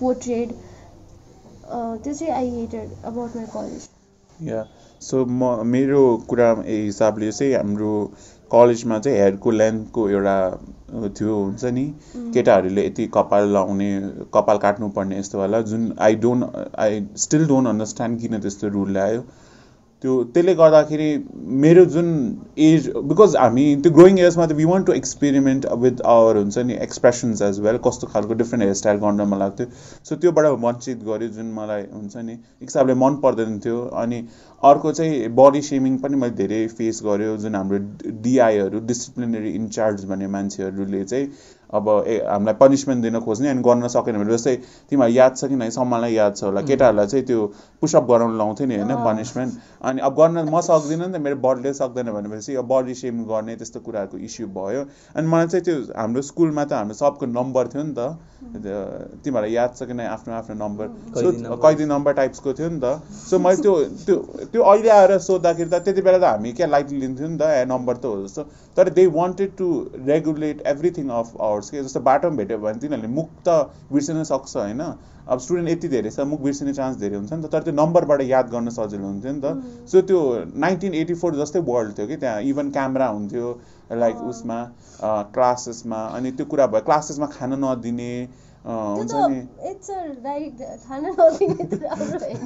portrayed 0.00 0.52
त्यो 1.70 2.12
चाहिँ 2.12 2.32
I 2.32 2.50
hated 2.50 2.90
about 3.04 3.36
my 3.36 3.46
college 3.54 3.88
yeah 4.48 4.64
so 5.02 5.24
म 5.24 5.54
मेरो 5.66 6.00
कुरा 6.28 6.50
हिसाबले 6.66 7.30
चाहिँ 7.32 7.54
हाम्रो 7.54 7.92
कलेजमा 8.50 8.98
चाहिँ 8.98 9.18
हेयरको 9.18 9.50
लेन्थको 9.50 10.08
एउटा 10.10 10.36
थियो 11.18 11.34
हुन्छ 11.36 11.64
नि? 11.64 11.84
केटाहरूले 12.34 12.86
यति 12.86 13.06
कपाल 13.14 13.52
लाउने 13.52 13.90
कपाल 14.34 14.58
काट्नुपर्ने 14.58 15.18
यस्तो 15.18 15.38
वाला 15.38 15.60
जुन 15.72 15.92
I 16.00 16.14
don't 16.24 16.74
I 16.78 17.04
still 17.16 17.46
don't 17.46 17.68
understand 17.68 18.20
किन 18.20 18.40
त्यस्तो 18.40 18.68
रुल 18.68 18.90
ल्यायो 18.92 19.22
त्यो 20.02 20.12
त्यसले 20.34 20.52
गर्दाखेरि 20.54 21.08
मेरो 21.62 21.84
जुन 21.94 22.06
एज 22.66 22.88
बिकज 23.10 23.36
हामी 23.36 23.64
त्यो 23.82 23.92
ग्रोइङ 23.92 24.18
इयर्समा 24.18 24.46
त 24.46 24.52
we 24.60 24.64
want 24.64 24.86
to 24.86 24.92
experiment 24.92 25.66
with 25.78 26.00
our 26.12 26.36
हुन्छ 26.36 26.58
नि 26.68 26.74
एक्सप्रेसन्स 26.82 27.42
एज 27.42 27.60
वेल 27.60 27.78
कस्तो 27.86 28.06
खालको 28.12 28.34
डिफ्रेन्ट 28.42 28.62
हेयरस्टाइल 28.64 28.98
गर्न 29.00 29.26
मन 29.28 29.38
लाग्थ्यो। 29.38 29.66
सो 30.04 30.16
त्योबाट 30.16 30.46
वञ्चित 30.64 31.04
गर्यो 31.08 31.28
जुन 31.36 31.52
मलाई 31.54 31.82
हुन्छ 31.92 32.16
नि 32.16 32.32
एक 32.32 32.62
हिसाबले 32.62 32.94
मन 33.02 33.20
पर्दैन 33.24 33.58
थियो। 33.66 33.82
अनि 34.04 34.22
अर्को 34.62 34.92
चाहिँ 34.92 35.28
बडी 35.36 35.60
सेमिङ 35.62 35.96
पनि 35.98 36.16
मैले 36.16 36.34
धेरै 36.36 36.66
फेस 36.78 37.00
गर्यो 37.04 37.36
जुन 37.44 37.54
हाम्रो 37.54 37.78
डिआईहरू 38.26 38.80
डिसिप्लिनरी 38.86 39.50
इन्चार्ज 39.60 40.04
भन्ने 40.04 40.26
मान्छेहरूले 40.36 41.04
चाहिँ 41.04 41.26
अब 41.70 41.88
ए 42.06 42.16
हामीलाई 42.26 42.54
पनिसमेन्ट 42.60 43.02
दिन 43.02 43.18
खोज्ने 43.24 43.48
अनि 43.48 43.62
गर्न 43.62 43.88
सकेन 43.88 44.16
भने 44.18 44.32
जस्तै 44.32 44.54
तिमीलाई 44.90 45.12
याद 45.14 45.36
छ 45.36 45.48
कि 45.48 45.56
नै 45.56 45.70
सम्मलाई 45.70 46.12
याद 46.14 46.34
छ 46.36 46.42
होला। 46.44 46.60
केटाहरूलाई 46.66 47.06
चाहिँ 47.06 47.24
त्यो 47.26 47.46
पुसअप 47.80 48.04
गराउनु 48.10 48.36
लाउँथ्यो 48.38 48.66
नि 48.66 48.76
होइन 48.76 48.94
पनिसमेन्ट 49.04 49.52
अनि 49.86 50.00
अब 50.02 50.14
गर्न 50.20 50.36
म 50.50 50.60
सक्दिनँ 50.68 51.06
नि 51.06 51.12
त 51.14 51.22
मेरो 51.22 51.36
बडीले 51.46 51.72
सक्दैन 51.80 52.10
भनेपछि 52.10 52.54
अब 52.58 52.66
बडी 52.72 52.94
सेम 53.00 53.22
गर्ने 53.30 53.54
त्यस्तो 53.56 53.80
कुराहरूको 53.86 54.18
इस्यु 54.18 54.46
भयो। 54.58 54.82
अनि 55.14 55.26
मलाई 55.30 55.46
चाहिँ 55.46 55.64
त्यो 55.64 55.76
हाम्रो 55.94 56.22
स्कुलमा 56.30 56.64
त 56.64 56.72
हाम्रो 56.74 56.98
सबको 57.00 57.26
नम्बर 57.38 57.64
थियो 57.70 57.82
नि 57.86 57.94
त। 57.94 58.18
तिमीहरूलाई 59.22 59.52
याद 59.54 59.70
छ 59.78 59.86
कि 59.86 59.94
नै 59.94 60.06
आफ्नो 60.10 60.34
आफ्नो 60.34 60.54
नम्बर 60.58 60.86
सो। 61.22 61.56
कैदी 61.62 61.84
नम्बर 61.86 62.12
टाइप्सको 62.18 62.50
थियो 62.58 62.68
नि 62.74 62.80
त। 62.82 62.98
सो 63.30 63.38
मैले 63.38 63.62
त्यो 63.62 63.74
त्यो 64.10 64.16
त्यो 64.52 64.62
अहिले 64.62 64.90
आएर 64.90 65.18
सोद्धाखेरि 65.24 65.70
त 65.70 65.82
त्यति 65.84 66.02
बेला 66.02 66.18
त 66.18 66.24
हामी 66.24 66.52
क्या 66.52 66.66
लाइटली 66.66 67.00
लिन्थ्यौँ 67.00 67.30
नि 67.30 67.38
त 67.38 67.42
ए 67.42 67.64
नम्बर 67.70 67.96
त 67.96 68.04
हो 68.04 68.26
जस्तो। 68.26 68.42
तर 68.76 68.88
they 68.98 69.06
wanted 69.14 69.50
to 69.58 69.68
regulate 70.06 70.62
everything 70.66 71.08
of 71.18 71.36
ours 71.40 71.70
के 71.70 71.82
जस्तो 71.82 72.00
बाटोमा 72.10 72.36
भेट्यो 72.36 72.58
भने 72.58 72.78
तिनीहरूले 72.80 73.14
मुख 73.14 73.30
त 73.46 73.70
बिर्सिन 73.92 74.22
सक्छ 74.32 74.56
होइन? 74.56 74.82
अब 75.30 75.38
स्टुडेन्ट 75.38 75.68
यति 75.70 75.88
धेरै 75.88 76.10
छ 76.10 76.26
मुख 76.26 76.40
बिर्सिने 76.42 76.72
चान्स 76.74 76.96
धेरै 76.98 77.16
हुन्छ 77.16 77.32
नि 77.32 77.42
त। 77.42 77.52
तर 77.52 77.62
त्यो 77.62 77.74
नम्बरबाट 77.78 78.20
याद 78.26 78.50
गर्न 78.50 78.68
सजिलो 78.74 79.06
हुन्थ्यो 79.06 79.32
नि 79.32 79.40
त। 79.40 79.86
सो 79.86 80.02
त्यो 80.10 80.20
नाइन्टिन 80.66 80.94
एटी 81.02 81.14
फोर 81.22 81.36
जस्तै 81.42 81.60
वर्ल्ड 81.70 81.98
थियो 81.98 82.06
कि 82.06 82.16
त्यहाँ 82.16 82.42
इभन 82.50 82.70
क्यामेरा 82.74 83.06
हुन्थ्यो 83.06 83.46
लाइक 84.02 84.16
उसमा 84.32 84.58
क्लासेसमा 85.34 86.00
अनि 86.18 86.30
त्यो 86.32 86.46
कुरा 86.50 86.66
भयो 86.74 86.82
क्लासेसमा 86.90 87.26
खान 87.38 87.52
नदिने 87.64 88.12
हुन्छ 88.64 89.12
नि। 89.14 89.40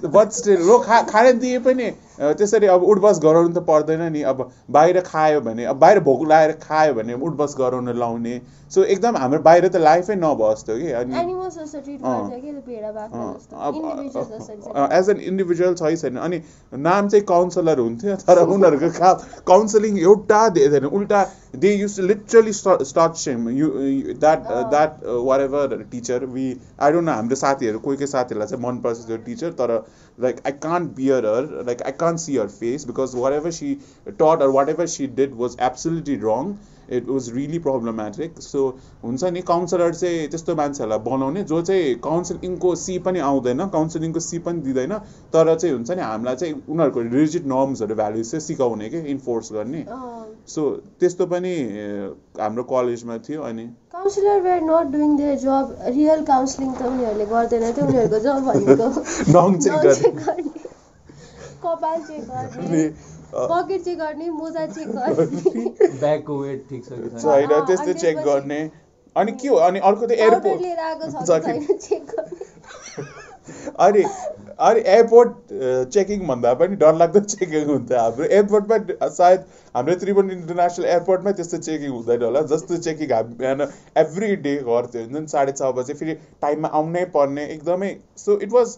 बट 0.09 0.31
स्टिल 0.33 0.63
रो 0.69 0.79
खा 0.79 1.01
खान 1.03 1.39
दिए 1.39 1.59
पनि 1.59 1.91
त्यसरी 2.21 2.67
अब 2.67 2.83
उठबस 2.85 3.21
गराउनु 3.23 3.53
त 3.55 3.65
पर्दैन 3.67 4.03
नि। 4.13 4.23
अब 4.33 4.51
बाहिर 4.71 5.01
खायो 5.01 5.41
भने 5.41 5.65
अब 5.65 5.77
बाहिर 5.79 6.01
भोक 6.01 6.27
लाएर 6.29 6.53
खायो 6.63 6.95
भने 6.95 7.15
उठबस 7.15 7.55
गराउन 7.59 7.97
लाउने। 7.99 8.41
सो 8.75 8.85
एकदम 8.85 9.17
हाम्रो 9.17 9.41
बाहिर 9.43 9.69
त 9.69 9.83
लाइफै 9.83 10.15
नभए 10.17 10.51
जस्तो 10.53 10.77
कि 10.79 10.93
अनि. 11.01 11.13
एज 14.99 15.11
एन 15.11 15.21
इन्डिभिजुअल 15.31 15.75
छै 15.81 15.95
छैन। 15.97 16.17
अनि 16.27 16.43
नाम 16.89 17.09
चाहिँ 17.09 17.25
काउन्सलर 17.27 17.79
हुन्थ्यो 17.79 18.17
तर 18.27 18.43
उनीहरूको 18.47 18.91
का 18.99 19.13
काउन्सिलिङ 19.49 19.99
एउटा 20.05 20.41
दिँदैन 20.59 20.87
उल्टा 21.01 21.25
they 21.65 21.71
use 21.75 21.99
literally 22.01 22.53
start 22.53 23.15
same 23.17 23.49
you 23.57 23.69
that 24.21 24.49
that 24.71 24.91
whatever 25.41 25.77
teacher 25.91 26.25
we 26.33 26.47
I 26.81 26.93
don't 26.93 27.07
know 27.07 27.13
हाम्रो 27.13 27.37
साथीहरू 27.37 27.79
कोही 27.87 27.97
कोही 27.97 28.11
साथीहरूलाई 28.13 28.49
चाहिँ 28.49 28.65
मनपर्छ 28.65 29.07
त्यो 29.07 29.17
टिचर 29.27 29.51
तर 29.61 29.71
like 30.19 30.41
I 30.47 30.53
can't 30.63 30.95
bear 30.97 31.27
her 31.27 31.45
like 31.67 31.83
I 31.83 31.99
can't 32.01 32.19
see 32.21 32.37
her 32.37 32.49
face 32.61 32.87
because 32.87 33.15
whatever 33.33 33.51
she 33.59 33.75
taught 34.07 34.43
or 34.43 34.49
whatever 34.69 34.87
she 34.95 35.07
did 35.17 35.35
was 35.39 35.57
absolutely 35.63 36.17
wrong 36.25 36.55
it 36.91 37.09
was 37.09 37.31
really 37.35 37.59
problematic 37.59 38.41
so 38.41 38.67
हुन्छ 39.05 39.25
नि 39.25 39.41
काउन्सिलर 39.43 39.95
चाहिँ 39.95 40.29
त्यस्तो 40.29 40.55
मान्छेहरूलाई 40.55 40.99
बनाउने 40.99 41.43
जो 41.45 41.63
चाहिँ 41.63 41.95
काउन्सिलिङको 42.05 42.75
सी 42.75 42.99
पनि 42.99 43.19
आउँदैन 43.21 43.67
काउन्सिलिङको 43.69 44.21
सी 44.21 44.39
पनि 44.39 44.61
दिँदैन 44.61 44.99
तर 45.33 45.55
चाहिँ 45.55 45.75
हुन्छ 45.75 45.91
नि 45.91 46.03
हामीलाई 46.03 46.37
चाहिँ 46.37 46.55
उनीहरूको 46.69 47.01
रिजिट 47.01 47.47
नर्म्सहरू 47.47 47.95
भ्याल्युज 47.95 48.31
चाहिँ 48.31 48.41
सिकाउने 48.41 48.89
कि 48.89 48.99
इन्फोर्स 49.11 49.53
गर्ने। 49.53 49.85
सो 50.49 50.71
त्यस्तो 51.01 51.27
पनि 51.27 51.55
हाम्रो 52.41 52.63
कलेजमा 52.63 53.19
थियो 53.19 53.43
अनि। 53.43 53.67
Counsellor 53.93 54.41
were 54.41 54.61
not 54.63 54.93
doing 54.93 55.17
their 55.17 55.37
job 55.39 55.77
real 55.87 56.25
counselling 56.25 56.73
त 56.73 56.83
उनीहरूले 56.83 57.27
गर्दैन 57.27 57.73
थियो 57.73 57.87
उनीहरूको 57.87 58.19
जब 58.19 58.37
भनेको 58.45 58.89
कपाल 61.65 62.01
चेक 62.01 62.25
गर्ने। 62.25 63.14
पकेट 63.35 63.83
चेक 63.85 63.99
गर्ने 63.99 64.31
मोजा 64.31 64.67
चेक 64.67 64.89
गर्ने। 64.89 65.89
ब्यागको 66.01 66.39
वेट 66.39 66.65
ठिक 66.69 66.85
छ 66.85 66.89
कि 66.89 67.09
छैन? 67.19 67.67
त्यस्तो 67.67 67.91
अनि 67.91 68.01
चेक 68.01 68.17
गर्ने। 68.17 68.61
अनि 69.17 69.33
के 69.33 69.49
हो? 69.49 69.57
अनि 69.57 69.79
अर्को 69.79 70.07
त 70.07 70.11
एयरपोर्ट। 70.13 70.61
लिएर 70.63 70.79
आएको 70.79 71.11
छ 71.11 71.27
छ 71.27 71.43
कि 71.45 71.59
कि- 71.59 71.67
छैन 71.69 71.79
चेक 71.79 72.03
गर्ने? 72.15 72.43
अनि 73.85 74.03
अनि 74.59 74.81
एयरपोर्ट 74.87 75.37
चेकिङ 75.93 76.27
भन्दा 76.27 76.53
पनि 76.61 76.77
डरलाग्दो 76.83 77.21
चेकिङ 77.21 77.65
हुन्छ 77.71 77.93
हाम्रो। 77.93 78.25
एयरपोर्टमा 78.25 79.09
सायद 79.17 79.45
हाम्रो 79.77 79.95
त्रिभुवन 80.03 80.31
इन्टरनेसनल 80.31 80.85
एयरपोर्टमै 80.87 81.33
त्यस्तो 81.41 81.59
चेकिङ 81.69 81.91
हुँदैन 81.91 82.23
होला। 82.23 82.43
जस्तो 82.53 82.77
चेकिङ 82.89 83.13
हामी 83.13 83.35
बिहान 83.43 83.67
एभ्री 84.05 84.35
डे 84.49 84.55
गर्थ्यो। 84.69 85.03
हुन्छ 85.03 85.21
नि 85.21 85.27
साढे 85.37 85.53
छ 85.53 85.73
बजे 85.81 85.95
फेरि 86.03 86.15
टाइममा 86.47 86.69
आउनै 86.81 87.05
पर्ने। 87.17 87.47
एकदमै 87.57 87.91
so 88.25 88.39
it 88.49 88.53
was 88.53 88.77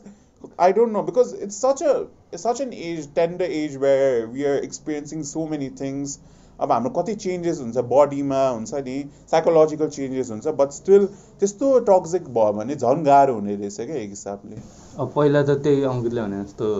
I 0.60 0.72
don't 0.72 0.92
know 0.92 1.02
because 1.02 1.34
it's 1.42 1.60
such 1.64 1.82
a 1.82 2.36
such 2.38 2.60
an 2.60 2.72
age 2.72 3.08
tender 3.14 3.50
age 3.58 3.76
where 3.82 4.24
we 4.32 4.44
are 4.44 4.64
experiencing 4.64 5.22
so 5.30 5.46
many 5.48 5.68
things 5.80 6.18
अब 6.60 6.72
हाम्रो 6.72 6.90
कति 6.98 7.14
चेन्जेस 7.22 7.58
हुन्छ 7.60 7.82
बडीमा 7.88 8.42
हुन्छ 8.48 8.82
नि 8.84 8.96
साइकोलोजिकल 9.30 9.88
चेन्जेस 9.96 10.30
हुन्छ 10.30 10.54
बट 10.60 10.70
स्टिल 10.76 11.06
त्यस्तो 11.40 11.78
टक्सिक 11.88 12.28
भयो 12.38 12.52
भने 12.58 12.76
झन् 12.76 13.04
गाह्रो 13.04 13.34
हुने 13.34 13.56
रहेछ 13.56 13.76
क्या 13.80 13.96
एक 13.96 14.10
हिसाबले। 14.10 14.56
अब 14.98 15.12
पहिला 15.16 15.42
त 15.42 15.58
त्यही 15.66 15.82
अङ्कितले 15.90 16.20
भने 16.20 16.42
जस्तो 16.44 16.70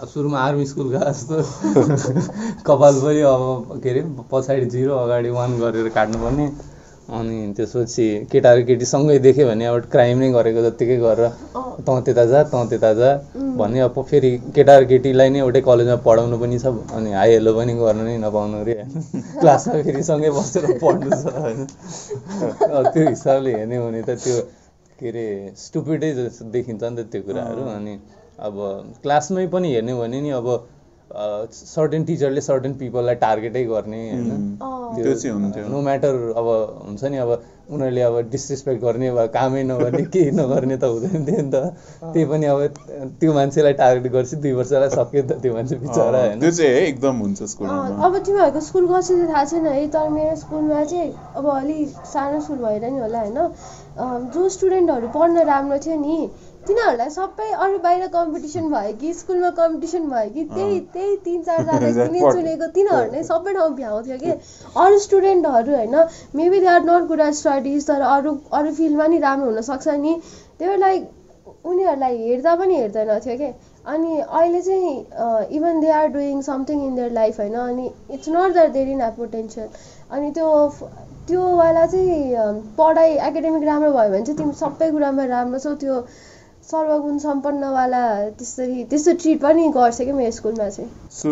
अब 0.00 0.08
सुरुमा 0.08 0.38
आर्मी 0.38 0.66
स्कुल 0.66 0.88
गए 0.94 1.12
जस्तो 1.12 1.36
कपाल 2.68 3.00
पनि 3.02 3.20
अब 3.34 3.80
के 3.82 3.90
अरे 3.90 4.02
पछाडि 4.32 4.66
जिरो 4.76 4.96
अगाडि 5.04 5.30
वान 5.36 5.58
गरेर 5.60 5.88
काट्नुपर्ने। 5.98 6.48
अनि 7.16 7.52
त्यसपछि 7.56 8.06
केटा 8.32 8.52
र 8.54 8.62
केटी 8.68 8.86
सँगै 8.92 9.18
देख्यो 9.28 9.46
भने 9.48 9.64
अब 9.66 9.76
क्राइम 9.92 10.18
नै 10.18 10.30
गरेको 10.32 10.62
जत्तिकै 10.62 10.96
गरेर। 11.04 11.30
तँ 11.78 12.00
त्यता 12.02 12.24
जा 12.26 12.42
तँ 12.44 12.62
त्यता 12.68 12.92
जा 12.94 13.10
भन्ने 13.58 13.80
अब 13.80 13.96
फेरि 14.02 14.30
केटा 14.54 14.74
र 14.78 14.84
केटीलाई 14.86 15.28
नै 15.30 15.38
एउटै 15.38 15.60
कलेजमा 15.60 15.96
पढाउनु 16.04 16.36
पनि 16.38 16.58
छ 16.58 16.66
अनि 16.92 17.12
हाई 17.12 17.30
हेलो 17.32 17.52
पनि 17.54 17.72
गर्नु 17.76 18.02
नै 18.04 18.16
नपाउनु 18.24 18.56
अरे। 18.60 18.74
होइन 18.76 19.22
क्लासमा 19.40 19.74
फेरि 19.82 20.02
सँगै 20.02 20.30
बसेर 20.36 20.64
पढ्नु 20.82 21.10
छ 21.12 21.24
होइन। 21.36 21.60
त्यो 22.92 23.08
हिसाबले 23.08 23.50
हेर्ने 23.56 23.76
हो 23.76 23.86
भने 23.86 24.02
त 24.02 24.16
त्यो 24.24 24.36
के 24.98 25.08
अरे 25.08 25.26
स्टुपिडै 25.56 26.10
जस्तो 26.14 26.44
देखिन्छ 26.54 26.82
नि 26.84 26.96
त 26.96 27.06
त्यो 27.12 27.22
कुराहरू। 27.28 27.62
अनि 27.76 27.94
अब 28.38 28.54
क्लासमै 29.02 29.46
पनि 29.52 29.68
हेर्ने 29.74 29.92
हो 29.92 30.00
भने 30.00 30.20
नि 30.20 30.30
अब 30.40 30.48
सर्टेन 31.52 32.04
टिचरले 32.04 32.40
सर्टेन 32.40 32.72
पिपललाई 32.78 33.14
टार्गेटै 33.24 33.64
गर्ने 33.64 34.00
होइन। 34.10 34.30
अँ, 34.30 34.96
त्यो 34.96 35.14
चाहिँ 35.14 35.34
हुन्थ्यो। 35.36 35.68
नो 35.68 35.80
म्याटर 35.80 36.14
अब 36.36 36.46
हुन्छ 36.86 37.04
नि 37.04 37.16
अब 37.24 37.30
उनीहरूले 37.66 38.02
अब 38.02 38.16
डिसरेस्पेक्ट 38.30 38.80
गर्ने 38.82 39.10
वा 39.10 39.26
कामै 39.36 39.62
नगर्ने 39.66 40.02
केही 40.14 40.30
नगर्ने 40.30 40.76
त 40.76 40.84
हुँदैन 40.86 41.24
थियो 41.26 41.42
नि 41.42 41.50
त। 41.50 41.56
त्यही 42.14 42.24
पनि 42.30 42.46
अब 42.46 42.60
त्यो 43.20 43.32
मान्छेलाई 43.34 43.72
टार्गेट 43.82 44.12
गर्छ 44.12 44.34
दुई 44.42 44.52
वर्षलाई 44.58 44.90
सक्यो 44.94 45.22
नि 45.22 45.28
त 45.28 45.40
त्यो 45.42 45.54
मान्छे 45.54 45.76
बिचरा 45.76 46.04
होइन? 46.06 46.38
त्यो 46.40 46.50
चाहिँ 46.50 46.70
है 46.70 46.86
एकदम 46.86 47.16
हुन्छ 47.26 47.42
स्कुलमा। 47.42 48.06
अब 48.06 48.18
तिमीहरूको 48.26 48.60
स्कुल 48.60 48.84
थियो 48.86 49.26
थाहा 49.26 49.44
छैन? 49.44 49.66
है 49.66 49.86
तर 49.90 50.08
मेरो 50.08 50.36
स्कुलमा 50.36 50.84
चाहिँ 50.84 51.10
अब 51.36 51.46
अलि 51.56 51.78
सानो 52.14 52.40
स्कुल 52.40 52.58
भएर 52.58 52.84
नि 52.86 52.98
होला 52.98 53.20
होइन? 53.20 53.38
जो 53.98 54.48
स्टुडेन्टहरू 54.50 55.08
पढ्न 55.12 55.42
राम्रो 55.48 55.78
थियो 55.84 55.96
नि 56.00 56.16
तिनीहरूलाई 56.68 57.10
सबै 57.10 57.48
अरू 57.64 57.78
बाहिर 57.82 58.06
कम्पिटिसन 58.14 58.64
भयो 58.74 58.92
कि 59.00 59.12
स्कुलमा 59.14 59.50
कम्पिटिसन 59.58 60.08
भयो 60.10 60.30
कि 60.30 60.44
त्यही 60.54 60.80
त्यही 60.94 61.16
तिन 61.26 61.42
चारजना. 61.42 62.32
चुनेको 62.36 62.66
तिनीहरू 62.74 63.12
नै 63.12 63.22
सबै 63.28 63.54
ठाउँ 63.58 63.74
भ्याउँथ्यो 63.76 64.18
कि। 64.24 64.34
अरू 64.84 64.98
स्टुडेन्टहरू 65.04 65.76
होइन 65.76 65.96
maybe 66.40 66.60
they 66.60 66.72
are 66.74 66.82
not 66.88 67.06
good 67.12 67.20
at 67.28 67.38
studies 67.40 67.86
तर 67.88 68.02
अरू 68.08 68.34
अरू 68.60 68.72
फिल्डमा 68.80 69.06
नि 69.06 69.22
राम्रो 69.26 69.50
हुनसक्छ 69.50 69.96
नि। 70.04 70.16
त्यो 70.58 70.76
लाइक 70.76 71.08
उनीहरूलाई 71.64 72.18
हेर्दा 72.18 72.54
पनि 72.56 72.76
हेर्दैन 72.76 73.18
थियो 73.26 73.36
कि। 73.38 73.52
अनि 73.94 74.20
अहिले 74.20 74.60
चाहिँ 74.62 74.94
even 75.56 75.80
they 75.80 75.90
are 75.96 76.08
doing 76.14 76.42
something 76.42 76.86
in 76.86 76.94
their 76.96 77.12
life 77.20 77.40
होइन। 77.40 77.54
अनि 77.64 77.90
it's 78.10 78.28
not 78.28 78.52
that 78.52 78.72
there 78.72 78.88
in 78.88 79.10
potential 79.18 79.68
अनि 80.10 80.30
त्यो 80.32 80.48
त्योवाला 81.28 81.84
चाहिँ 81.86 82.52
पढाइ 82.78 83.12
एकाडेमिक 83.28 83.64
राम्रो 83.64 83.92
भयो 83.92 84.10
भने 84.10 84.24
चाहिँ 84.24 84.38
तिमी 84.38 84.52
सबै 84.62 84.90
कुरामा 84.90 85.24
राम्रो 85.26 85.58
छौ। 85.58 85.74
त्यो 85.82 86.00
सर्वगुण 86.66 87.18
सम्पन्नवाला 87.22 88.02
त्यसरी 88.38 88.84
त्यस्तो 88.90 89.12
ट्रिट 89.22 89.40
पनि 89.42 89.68
गर्छ 89.74 90.02
क्या 90.02 90.14
मेरो 90.14 90.30
स्कुलमा 90.38 90.68
चाहिँ। 90.68 90.90
सो 91.12 91.30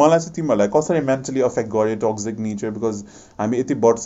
मलाई 0.00 0.18
चाहिँ 0.18 0.34
तिमीहरूलाई 0.36 0.68
कसरी 0.76 1.00
मेन्टली 1.08 1.40
अफेक्ट 1.48 1.70
गर्यो 1.72 1.96
टक्सिक 2.04 2.38
नेचर 2.46 2.70
बिकज 2.76 3.02
हामी 3.40 3.58
यति 3.60 3.74
वर्ष 3.84 4.04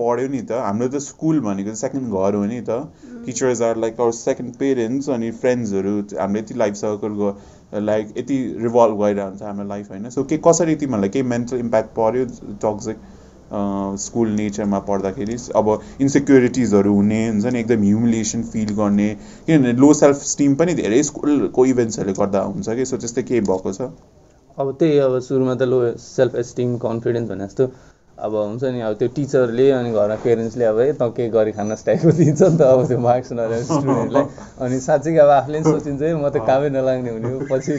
पढ्यो 0.00 0.28
नि 0.28 0.40
त। 0.42 0.52
हाम्रो 0.62 0.88
त 0.88 1.02
स्कुल 1.02 1.40
भनेको 1.40 1.74
सेकेन्ड 1.82 2.06
घर 2.12 2.34
हो 2.34 2.44
नि 2.46 2.60
त। 2.68 2.80
Teachers 3.26 3.62
are 3.62 3.76
like 3.84 4.00
our 4.00 4.12
second 4.14 4.56
parents 4.56 5.10
अनि 5.10 5.30
फ्रेन्ड्सहरू 5.42 5.94
हाम्रो 6.20 6.40
यति 6.40 6.54
लाइफ 6.62 6.74
सर्कल 6.82 7.84
लाइक 7.84 8.14
यति 8.18 8.38
रिभल्भ 8.62 9.02
गरिरहन्छ 9.02 9.42
हाम्रो 9.42 9.68
लाइफ 9.68 9.90
होइन। 9.90 10.08
सो 10.10 10.24
के 10.24 10.38
कसरी 10.46 10.74
तिमीहरूलाई 10.82 11.08
केही 11.10 11.28
मेन्टल 11.34 11.56
इम्प्याक्ट 11.58 11.94
पर्यो 11.96 12.24
टक्सिक 12.64 12.98
स्कुल 13.52 14.28
नेचरमा 14.36 14.78
पढ्दाखेरि 14.88 15.36
अब 15.56 15.68
इन्सेक्युरिटिजहरू 16.00 16.94
हुने 16.94 17.20
हुन्छ 17.28 17.46
नि 17.46 17.60
एकदम 17.60 17.82
ह्युमिलिएसन 17.82 18.42
फिल 18.52 18.74
गर्ने 18.76 19.08
किनभने 19.46 19.72
लो 19.72 19.92
सेल्फ 19.94 20.22
स्टिम 20.26 20.54
पनि 20.62 20.74
धेरै 20.74 21.02
स्कुलको 21.10 21.66
इभेन्ट्सहरूले 21.66 22.14
गर्दा 22.20 22.40
हुन्छ 22.42 22.68
कि? 22.68 22.84
सो 22.84 22.96
त्यस्तै 22.96 23.22
केही 23.22 23.40
भएको 23.50 23.72
छ? 23.72 23.90
अब 24.58 24.72
त्यही 24.80 24.98
अब 24.98 25.18
सुरुमा 25.28 25.54
त 25.54 25.62
लो 25.62 25.78
सेल्फ 26.02 26.34
एस्टिम 26.42 26.76
कन्फिडेन्स 26.86 27.28
भने 27.30 27.46
जस्तो। 27.46 27.70
अब 28.18 28.34
हुन्छ 28.34 28.64
नि 28.64 28.80
अब 28.80 28.94
त्यो 28.98 29.08
टिचरले 29.14 29.70
अनि 29.78 29.90
घरमा 29.92 30.14
पेरेन्ट्सले 30.24 30.64
अब 30.64 30.78
है 30.80 30.92
त 30.92 31.12
केही 31.16 31.28
गरी 31.30 31.52
खान 31.52 31.74
टाइपको 31.86 32.12
दिन्छ 32.18 32.42
नि 32.42 32.56
त 32.58 32.62
अब 32.74 32.86
त्यो 32.88 32.98
मार्क्स 32.98 33.32
नल्याएर 33.32 33.64
स्टुडेन्टलाई 33.70 34.24
अनि 34.66 34.80
साँच्चै 34.80 35.16
अब 35.24 35.30
आफूले 35.38 35.58
पनि 35.60 35.72
सोचिन्छ 35.72 36.02
है 36.02 36.14
म 36.14 36.28
त 36.28 36.40
कामै 36.48 36.70
नलाग्ने 36.76 37.10
हुने 37.12 37.32
हो 37.32 37.38
पछि 37.50 37.72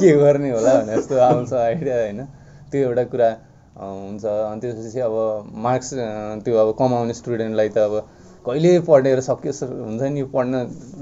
के 0.00 0.16
गर्ने 0.18 0.50
होला? 0.50 0.72
भने 0.80 0.96
जस्तो 0.96 1.14
आउँछ 1.28 1.52
आइडिया 1.52 1.96
होइन? 2.00 2.24
त्यो 2.72 2.88
एउटा 2.88 3.04
कुरा 3.12 3.28
हुन्छ। 3.76 4.24
अनि 4.24 4.60
त्यसपछि 4.60 5.00
अब 5.00 5.14
मार्क्स 5.66 5.90
त्यो 6.44 6.54
अब 6.62 6.74
कमाउने 6.78 7.14
स्टुडेन्टलाई 7.14 7.68
त 7.68 7.78
अब 7.78 7.94
कहिले 8.44 8.70
पढेर 8.86 9.20
सकियोस् 9.20 9.62
हुन्छ 9.62 10.02
नि 10.14 10.22
पढ्न 10.34 10.54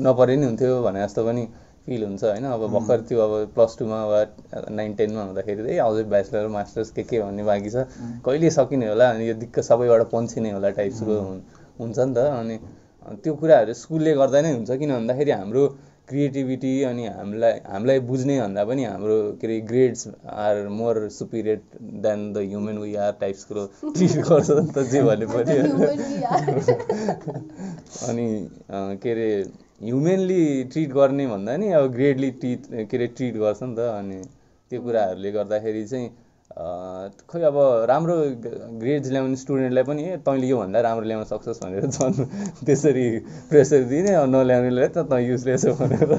नपरे 0.07 0.37
नि 0.37 0.47
हुन्थ्यो 0.47 0.83
भने 0.83 1.01
जस्तो 1.05 1.25
पनि 1.27 1.45
फिल 1.87 2.03
हुन्छ 2.05 2.23
होइन। 2.25 2.45
अब 2.47 2.63
भर्खर 2.73 3.01
त्यो 3.09 3.19
अब 3.21 3.33
प्लस 3.55 3.77
टूमा 3.79 3.99
वा 4.07 4.21
नाइन 4.71 4.93
टेनमा 4.95 5.23
हुँदाखेरि 5.23 5.63
चाहिँ 5.67 5.79
अझै 5.83 6.03
ब्याचलर 6.13 6.47
मास्टर्स 6.57 6.91
के 6.97 7.03
के 7.03 7.21
भन्ने 7.23 7.43
बाँकी 7.45 7.71
छ। 7.71 7.77
कहिले 8.25 8.51
सकिने 8.57 8.87
होला 8.89 9.09
अनि 9.11 9.29
यो 9.29 9.35
दिक्क 9.43 9.61
सबैबाट 9.61 10.03
पन्छिने 10.15 10.51
होला 10.57 10.71
टाइप्सको 10.79 11.15
हुन्- 11.29 11.43
हुन्छ 11.81 11.99
नि 11.99 12.15
त। 12.15 12.19
अनि 12.41 12.57
त्यो 13.23 13.33
कुराहरू 13.35 13.73
स्कुलले 13.75 14.13
गर्दा 14.15 14.41
नै 14.47 14.51
हुन्छ 14.57 14.71
किन 14.79 14.91
भन्दाखेरि 14.95 15.31
हाम्रो 15.35 15.63
क्रिएटिभिटी 16.09 16.83
अनि 16.85 17.07
हामीलाई 17.07 17.59
हामीलाई 17.73 18.01
बुझ्ने 18.09 18.41
भन्दा 18.41 18.65
पनि 18.65 18.85
हाम्रो 18.85 19.17
के 19.41 19.47
अरे 19.47 19.61
grades 19.71 20.07
are 20.45 20.69
more 20.69 21.09
superior 21.17 21.61
than 22.05 22.33
the 22.33 22.39
human 22.47 22.79
we 22.79 22.95
are 23.05 23.13
टाइप्सको 23.21 23.67
ट्रिट 23.97 24.17
गर्छ 24.29 24.51
नि 24.51 24.71
त 24.75 24.77
जे 24.93 25.03
भने 25.03 25.27
पनि. 25.35 25.53
अनि 28.09 28.27
के 29.03 29.11
अरे 29.11 29.29
ह्युमेनली 29.83 30.43
ट्रिट 30.73 30.91
गर्ने 30.93 31.27
भन्दा 31.27 31.57
नि 31.57 31.69
अब 31.81 31.91
ग्रेडली 31.93 32.31
ट्रिट 32.43 32.67
के 32.91 32.97
अरे 32.97 33.07
ट्रिट 33.17 33.35
गर्छ 33.45 33.63
नि 33.63 33.75
त। 33.77 33.79
अनि 33.99 34.23
त्यो 34.71 34.81
कुराहरूले 34.83 35.31
गर्दाखेरि 35.33 35.85
चाहिँ 35.87 36.09
खोइ 36.53 37.43
अब 37.43 37.57
राम्रो 37.89 38.15
ग्रेड्स 38.81 39.11
ल्याउने 39.11 39.37
स्टुडेन्टलाई 39.37 39.85
पनि 39.85 40.03
ए 40.05 40.17
तैँले 40.21 40.47
योभन्दा 40.47 40.81
राम्रो 40.85 41.07
ल्याउन 41.09 41.25
सक्छस् 41.25 41.61
भनेर 41.65 41.87
झन् 41.89 42.13
त्यसरी 42.67 43.05
प्रेसर 43.49 43.85
दिने 43.89 44.13
नल्याउनेलाई 44.29 44.89
त 44.93 45.07
तँ 45.09 45.21
युजलेस 45.21 45.65
हो 45.67 45.73
भनेर 45.81 46.13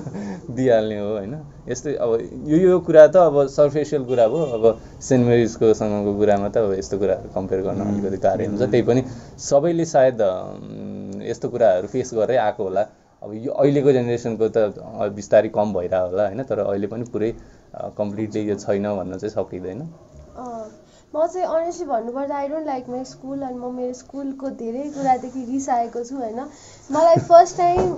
दिइहाल्ने 0.49 0.97
हो 0.99 1.09
होइन? 1.13 1.35
यस्तै 1.69 1.93
अब 2.01 2.11
यो 2.49 2.57
यो 2.57 2.79
कुरा 2.81 3.05
त 3.13 3.15
अब 3.29 3.45
सर्फेसियल 3.53 4.03
कुरा 4.09 4.27
भयो 4.27 4.45
अब 4.57 4.65
सेन्ट 5.05 5.25
मेरिजको 5.27 5.73
सँगको 5.73 6.17
कुरामा 6.17 6.49
त 6.49 6.57
अब 6.65 6.73
यस्तो 6.81 6.97
कुराहरू 6.97 7.29
कम्पेयर 7.35 7.61
गर्न 7.61 7.81
अलिकति 7.85 8.17
गाह्रो 8.25 8.45
हुन्छ। 8.49 8.61
त्यही 8.73 8.83
पनि 8.89 9.01
सबैले 9.37 9.85
सायद 9.85 10.21
यस्तो 11.29 11.49
कुराहरू 11.49 11.87
फेस 11.93 12.13
गरेरै 12.13 12.37
आएको 12.41 12.63
होला। 12.63 12.83
अब 13.21 13.29
यो 13.45 13.51
अहिलेको 13.53 13.91
जेनेरेसनको 13.91 14.49
त 14.49 14.57
बिस्तारै 15.13 15.49
कम 15.53 15.73
भइरहेको 15.73 16.09
होला 16.09 16.25
होइन? 16.25 16.41
तर 16.49 16.59
अहिले 16.65 16.87
पनि 16.89 17.05
पुरै 17.13 17.31
कम्प्लिटली 18.01 18.41
यो 18.49 18.55
छैन 18.65 18.89
भन्न 18.97 19.17
चाहिँ 19.21 19.33
सकिँदैन। 19.37 19.81
म 21.15 21.25
चाहिँ 21.27 21.47
अनेस्टली 21.55 21.85
भन्नुपर्दा 21.87 22.35
I 22.35 22.47
don't 22.49 22.65
like 22.67 22.89
my 22.89 23.03
school 23.05 23.41
अनि 23.47 23.57
म 23.57 23.71
मेरो 23.73 23.93
स्कुलको 23.97 24.49
धेरै 24.61 24.83
कुरादेखि 24.93 25.41
रिसाएको 25.49 26.03
छु 26.03 26.15
होइन। 26.17 26.39
मलाई 26.89 27.17
फर्स्ट 27.27 27.57
टाइम 27.57 27.91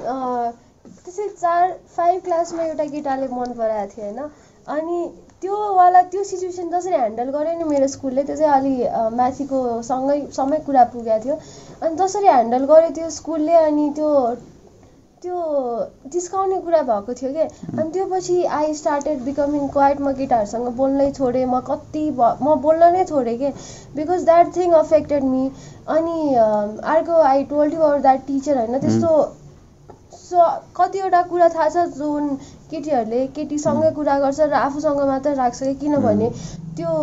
त्यसै 1.05 1.27
चार 1.35 1.71
फाइभ 1.95 2.23
क्लासमा 2.25 2.63
एउटा 2.63 2.85
केटाले 2.95 3.27
मन 3.35 3.53
पराएको 3.59 3.93
थियो 3.93 4.05
होइन। 4.05 4.19
अनि 4.67 4.97
त्योवाला 5.41 6.01
त्यो 6.11 6.23
सिचुएसन 6.31 6.69
जसरी 6.71 6.95
ह्यान्डल 6.95 7.31
गर्यो 7.37 7.53
नि 7.57 7.69
मेरो 7.69 7.87
स्कुलले 7.95 8.23
त्यो 8.23 8.35
चाहिँ 8.35 8.53
अलि 8.53 9.15
माथिको 9.21 9.61
सँगै 9.91 10.19
सँगै 10.39 10.59
कुरा 10.67 10.83
पुगेको 10.93 11.23
थियो। 11.25 11.35
अनि 11.81 11.95
जसरी 12.03 12.27
ह्यान्डल 12.27 12.65
गर्यो 12.73 12.89
त्यो 12.99 13.09
स्कुलले 13.19 13.55
अनि 13.63 13.89
त्यो 13.95 14.11
त्यो 15.25 16.09
जिस्काउने 16.13 16.57
कुरा 16.61 16.81
भएको 16.83 17.13
थियो 17.15 17.29
कि? 17.33 17.43
अनि 17.73 17.91
त्यो 17.91 18.05
पछि 18.07 18.35
आई 18.55 18.73
स्टार्टेड 18.75 19.19
बिकमिङ 19.23 19.67
क्वाइट 19.69 19.99
म 19.99 20.11
केटाहरूसँग 20.15 20.67
बोल्नै 20.77 21.07
छोडेँ 21.11 21.45
म 21.45 21.59
कति 21.65 22.03
भ- 22.11 22.35
म 22.41 22.53
बोल्न 22.61 22.91
नै 22.93 23.03
छोडेँ 23.05 23.35
कि? 23.37 23.49
Because 23.95 24.25
that 24.25 24.55
thing 24.55 24.73
affected 24.79 25.23
me 25.25 25.41
अनि 25.89 26.17
अर्को 26.91 27.17
I 27.23 27.43
told 27.49 27.73
you 27.73 27.81
or 27.83 27.99
that 28.01 28.21
teacher 28.27 28.57
होइन 28.57 28.79
त्यस्तो 28.79 29.11
सो 30.19 30.45
कतिवटा 30.75 31.21
कुरा 31.25 31.47
थाहा 31.49 31.69
छ 31.69 31.85
जुन 31.93 32.29
केटीहरूले 32.69 33.25
केटीसँगै 33.33 33.91
कुरा 33.93 34.19
गर्छ 34.19 34.39
र 34.43 34.53
आफूसँग 34.61 35.01
मात्रै 35.07 35.33
राख्छ 35.35 35.63
कि? 35.63 35.73
किनभने 35.79 36.29
त्यो 36.77 36.93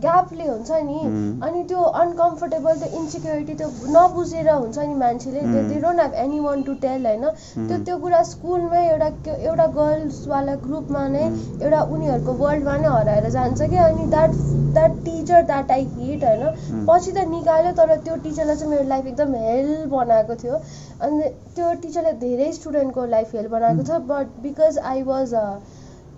ग्यापले 0.00 0.46
हुन्छ 0.46 0.70
नि. 0.70 0.98
अनि 1.46 1.62
त्यो 1.68 1.82
अनकम्फर्टेबल 2.02 2.78
त्यो 2.78 2.98
इन्सिक्योरिटी 2.98 3.54
त्यो 3.54 3.68
नबुझेर 3.96 4.50
हुन्छ 4.50 4.78
नि 4.78 4.94
मान्छेले। 4.94 5.40
They 5.40 5.80
don't 5.80 6.00
have 6.00 6.14
anyone 6.40 6.62
to 6.62 6.74
tell 6.82 7.06
होइन? 7.06 7.24
त्यो 7.68 7.78
त्यो 7.84 7.96
कुरा 7.98 8.22
स्कुलमै 8.22 8.86
एउटा 8.88 9.08
त्यो- 9.24 9.38
एउटा 9.38 9.66
गर्ल्सवाला 9.76 10.54
ग्रुपमा 10.64 11.06
नै 11.08 11.24
एउटा 11.62 11.80
उनीहरूको 11.82 12.32
वर्ल्डमा 12.32 12.76
नै 12.76 12.88
हराएर 12.88 13.28
जान्छ 13.30 13.62
कि? 13.62 13.76
अनि 13.76 14.06
that 14.06 14.30
that 14.74 14.90
teacher 15.04 15.42
that 15.42 15.70
I 15.70 15.86
hit 15.96 16.24
होइन? 16.24 16.84
पछि 16.86 17.12
त 17.12 17.26
निकाल्यो 17.28 17.72
तर 17.72 17.94
त्यो 17.96 18.16
टिचरलाई 18.24 18.56
चाहिँ 18.56 18.70
मेरो 18.70 18.88
लाइफ 18.88 19.06
एकदम 19.06 19.34
हेल 19.34 19.86
बनाएको 19.86 20.34
थियो। 20.34 20.60
अनि 21.00 21.28
त्यो 21.56 21.72
टिचरले 21.82 22.12
धेरै 22.12 22.52
स्टुडेन्टको 22.52 23.04
लाइफ 23.06 23.34
हेल 23.34 23.46
बनाएको 23.48 23.82
छ 23.82 24.00
बट 24.08 24.26
बिकज 24.42 24.78
आई 24.78 25.02
वाज 25.02 25.30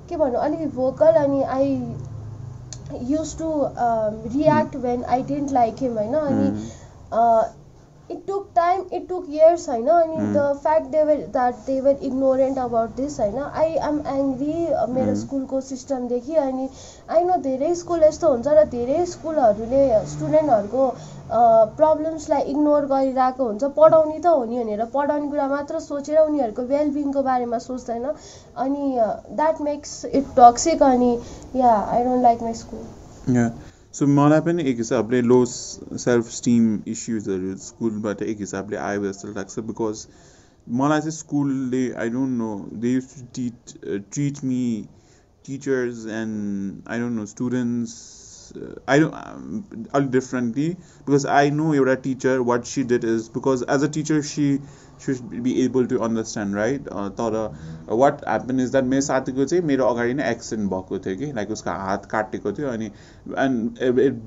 के 0.08 0.16
भन्नु 0.16 0.38
अलिकति 0.38 0.66
भोकल 0.76 1.14
अनि 1.16 1.42
I 1.42 1.68
use 3.03 3.31
to 3.37 3.47
react 4.27 4.75
when 4.85 5.03
I 5.15 5.23
didn't 5.31 5.51
like 5.51 5.83
him 5.85 5.97
होइन 5.97 6.13
अनि 6.21 6.49
it 8.10 8.26
took 8.26 8.48
time 8.54 8.82
it 8.92 9.08
took 9.08 9.26
years 9.30 9.68
होइन 9.68 9.86
अनि 9.88 10.16
the 10.16 10.40
fact 10.62 10.86
they 10.88 11.02
were 11.04 11.20
that 11.32 11.54
they 11.66 11.80
were 11.80 12.02
ignorant 12.02 12.58
about 12.58 12.90
this 12.96 13.18
होइन 13.20 13.38
आई 13.38 13.72
एम 13.88 14.00
एङ्ग्री 14.14 14.56
मेरो 14.94 15.14
स्कुलको 15.16 15.60
सिस्टमदेखि 15.68 16.34
अनि 16.42 16.68
आई 17.10 17.24
नो 17.24 17.36
धेरै 17.46 17.74
स्कुल 17.74 18.02
यस्तो 18.04 18.30
हुन्छ 18.30 18.56
र 18.58 18.64
धेरै 18.74 19.04
स्कुलहरूले 19.06 19.82
स्टुडेन्टहरूको 20.12 20.88
प्रब्लम्सलाई 21.76 22.42
इग्नोर 22.52 22.86
गरिरहेको 22.86 23.44
हुन्छ 23.44 23.72
पढाउने 23.76 24.18
त 24.18 24.26
हो 24.28 24.44
नि 24.44 24.62
भनेर 24.62 24.84
पढाउने 24.94 25.28
कुरा 25.28 25.48
मात्र 25.48 25.80
सोचेर 25.80 26.18
उनीहरूको 26.22 26.62
वेलबिङको 26.72 27.22
बारेमा 27.28 27.58
सोच्दैन। 27.66 28.10
अनि 28.56 28.90
द्याट 29.32 29.60
मेक्स 29.68 29.94
इट 30.12 30.34
टक्सिक 30.38 30.82
अनि 30.88 31.12
yeah 31.56 31.72
I 31.76 32.04
don't 32.04 32.22
like 32.22 32.42
my 32.42 32.60
school 32.60 32.84
so 33.94 34.06
मलाई 34.08 34.40
पनि 34.40 34.62
एक 34.68 34.76
हिसाबले 34.78 35.20
लो 35.22 35.36
सेल्फ 35.46 36.30
स्टिम 36.30 36.64
इस्युजहरू 36.88 37.50
स्कुलबाट 37.64 38.22
एक 38.24 38.38
हिसाबले 38.40 38.76
आयो 38.76 39.04
जस्तो 39.04 39.28
लाग्छ 39.32 39.62
बिकज 39.68 40.00
मलाई 40.66 41.00
चाहिँ 41.00 41.12
स्कुलले 41.18 41.82
I 42.02 42.10
don't 42.10 42.38
know 42.38 42.48
they 42.84 42.92
used 42.92 43.12
to 43.12 43.26
teach 43.36 43.74
treat 44.08 44.42
me 44.44 44.64
teachers 45.44 46.06
and 46.16 46.88
I 46.88 47.00
don't 47.00 47.16
know 47.18 47.26
students 47.34 47.94
I 48.88 49.00
don't 49.00 49.88
अलिक 49.94 50.10
डिफरेन्टली 50.10 50.68
बिकज 51.06 51.26
आई 51.30 51.50
नो 51.52 51.74
एउटा 51.74 51.94
teacher 52.04 52.38
what 52.46 52.64
she 52.66 52.82
did 52.94 53.04
is 53.04 53.28
because 53.34 53.64
as 53.70 53.84
a 53.84 53.92
teacher 53.94 54.20
she 54.30 54.58
should 55.00 55.40
be 55.42 55.52
able 55.60 55.86
to 55.86 55.96
understand 55.98 56.56
right 56.56 56.88
तर 57.18 57.36
what 57.92 58.20
happen 58.28 58.60
is 58.60 58.70
that 58.70 58.84
मेरो 58.84 59.00
साथीको 59.00 59.44
चाहिँ 59.44 59.64
मेरो 59.64 59.84
अगाडि 59.84 60.14
नै 60.14 60.30
accident 60.30 60.70
भएको 60.70 60.98
थियो 60.98 61.16
कि 61.16 61.32
लाइक 61.36 61.50
उसको 61.50 61.70
हात 61.80 62.06
काटेको 62.06 62.52
थियो 62.52 62.68
अनि 62.68 62.86
and 63.38 63.80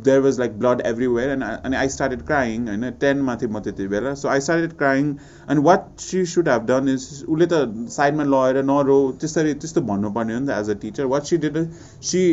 there 0.05 0.19
was 0.19 0.39
like 0.39 0.57
blood 0.59 0.81
everywhere 0.85 1.29
and 1.29 1.43
अनि 1.43 1.75
आई 1.75 1.89
स्टार्टेड 1.89 2.25
क्राइङ 2.25 2.67
होइन 2.67 2.89
टेनमा 3.01 3.35
थिएँ 3.35 3.51
म 3.51 3.59
त्यति 3.59 3.87
बेला। 3.87 4.13
So 4.13 4.27
I 4.27 4.39
started 4.39 4.77
crying 4.77 5.15
and 5.51 5.63
what 5.63 5.87
she 5.99 6.25
should 6.25 6.49
have 6.49 6.65
done 6.65 6.89
is 6.89 7.07
उसले 7.29 7.47
त 7.51 7.87
साइडमा 7.95 8.23
लगेर 8.25 8.63
नरो 8.63 8.99
त्यसरी 9.21 9.53
त्यस्तो 9.55 9.81
भन्नुपर्ने 9.81 10.33
हो 10.33 10.39
नि 10.39 10.47
त 10.47 10.59
as 10.59 10.69
a 10.69 10.79
teacher 10.81 11.05
what 11.15 11.23
she 11.23 11.37
did 11.37 11.57
she 12.03 12.23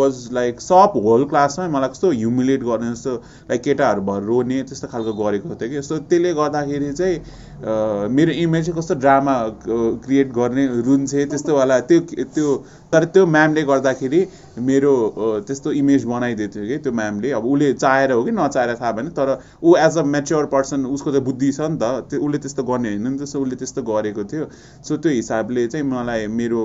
was 0.00 0.28
like 0.32 0.60
sub 0.60 1.00
whole 1.04 1.24
क्लासमा 1.24 1.68
मलाई 1.68 1.88
कस्तो 1.88 2.10
ह्युमिलेट 2.12 2.64
गर्ने 2.64 2.92
जस्तो 2.92 3.16
लाइक 3.50 3.62
केटाहरू 3.62 4.02
भएर 4.02 4.22
रोने 4.22 4.62
त्यस्तो 4.62 4.88
खालको 4.88 5.12
गरेको 5.14 5.54
थियो 5.54 5.68
कि। 5.70 5.82
सो 5.82 5.98
त्यसले 6.00 6.32
गर्दाखेरि 6.34 6.92
चाहिँ 6.92 7.18
मेरो 7.62 8.32
इमेज 8.42 8.64
चाहिँ 8.66 8.78
कस्तो 8.78 8.94
ड्रामा 9.00 9.34
क्रिएट 10.04 10.32
गर्ने 10.34 10.66
रुन्छे 10.86 11.24
त्यस्तोवाला 11.26 11.78
त्यो 11.90 12.00
त्यो 12.34 12.56
तर 12.92 13.04
त्यो 13.14 13.26
म्यामले 13.26 13.62
गर्दाखेरि 13.62 14.20
मेरो 14.60 14.94
त्यस्तो 15.46 15.72
इमेज 15.72 16.04
बनाइदिएको 16.04 16.54
थियो 16.54 16.66
कि 16.68 16.78
त्यो 16.82 16.92
म्यामले 16.92 17.30
अब 17.32 17.44
उसले 17.46 17.72
चाहेर 17.74 18.12
हो 18.12 18.22
कि 18.24 18.30
नचाहेर 18.32 18.74
थाहा 18.80 18.92
भएन 18.92 19.08
तर 19.18 19.38
ऊ 19.62 19.76
एज 19.76 19.98
अ 19.98 20.02
मेच्योर 20.16 20.46
पर्सन 20.54 20.86
उसको 20.86 21.12
त 21.12 21.22
बुद्धि 21.22 21.52
छ 21.52 21.70
नि 21.70 21.78
त। 21.82 22.10
त्यो 22.10 22.20
उसले 22.20 22.38
त्यस्तो 22.38 22.62
गर्ने 22.72 22.88
होइन 22.88 23.08
नि 23.08 23.18
त 23.18 23.30
सो 23.30 23.40
उसले 23.42 23.56
त्यस्तो 23.62 23.82
गरेको 23.82 24.24
थियो। 24.32 24.44
सो 24.88 24.96
त्यो 24.96 25.12
हिसाबले 25.12 25.66
चाहिँ 25.66 25.86
मलाई 25.86 26.26
मेरो 26.42 26.62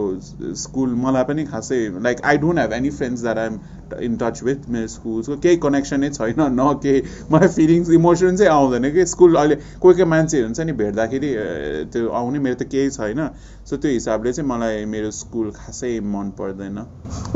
स्कुल 0.66 0.96
मलाई 1.06 1.24
पनि 1.30 1.46
खासै 1.54 1.80
like 2.04 2.22
I 2.26 2.38
don't 2.38 2.60
have 2.60 2.74
any 2.74 2.90
friends 2.98 3.22
that 3.22 3.38
I'm 3.38 3.60
in 4.04 4.16
touch 4.22 4.44
with 4.44 4.70
मेरो 4.70 4.88
स्कुलको 4.92 5.36
केही 5.44 5.58
कनेक्सनै 5.64 6.10
छैन 6.10 6.42
न 6.42 6.74
केही। 6.84 7.02
मलाई 7.32 7.48
फिलिङ्स 7.56 7.90
इमोसन 8.00 8.36
चाहिँ 8.38 8.52
आउँदैन 8.52 8.92
कि। 8.94 9.06
स्कुल 9.08 9.36
अहिले 9.36 9.56
कोही 9.56 9.94
कोही 9.96 10.10
मान्छे 10.10 10.42
हुन्छ 10.42 10.60
नि 10.60 10.74
भेट्दाखेरि 10.88 11.32
त्यो 11.94 12.10
आउने 12.20 12.40
मेरो 12.48 12.58
त 12.60 12.68
केही 12.74 12.90
छैन 12.98 13.22
सो 13.70 13.78
त्यो 13.78 13.92
हिसाबले 13.92 14.34
चाहिँ 14.34 14.50
मलाई 14.50 14.86
मेरो 14.96 15.12
स्कुल 15.20 15.52
खासै 15.56 15.94
मन 16.16 16.30
पर्दैन 16.40 16.84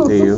त्यही 0.01 0.27
हो 0.27 0.37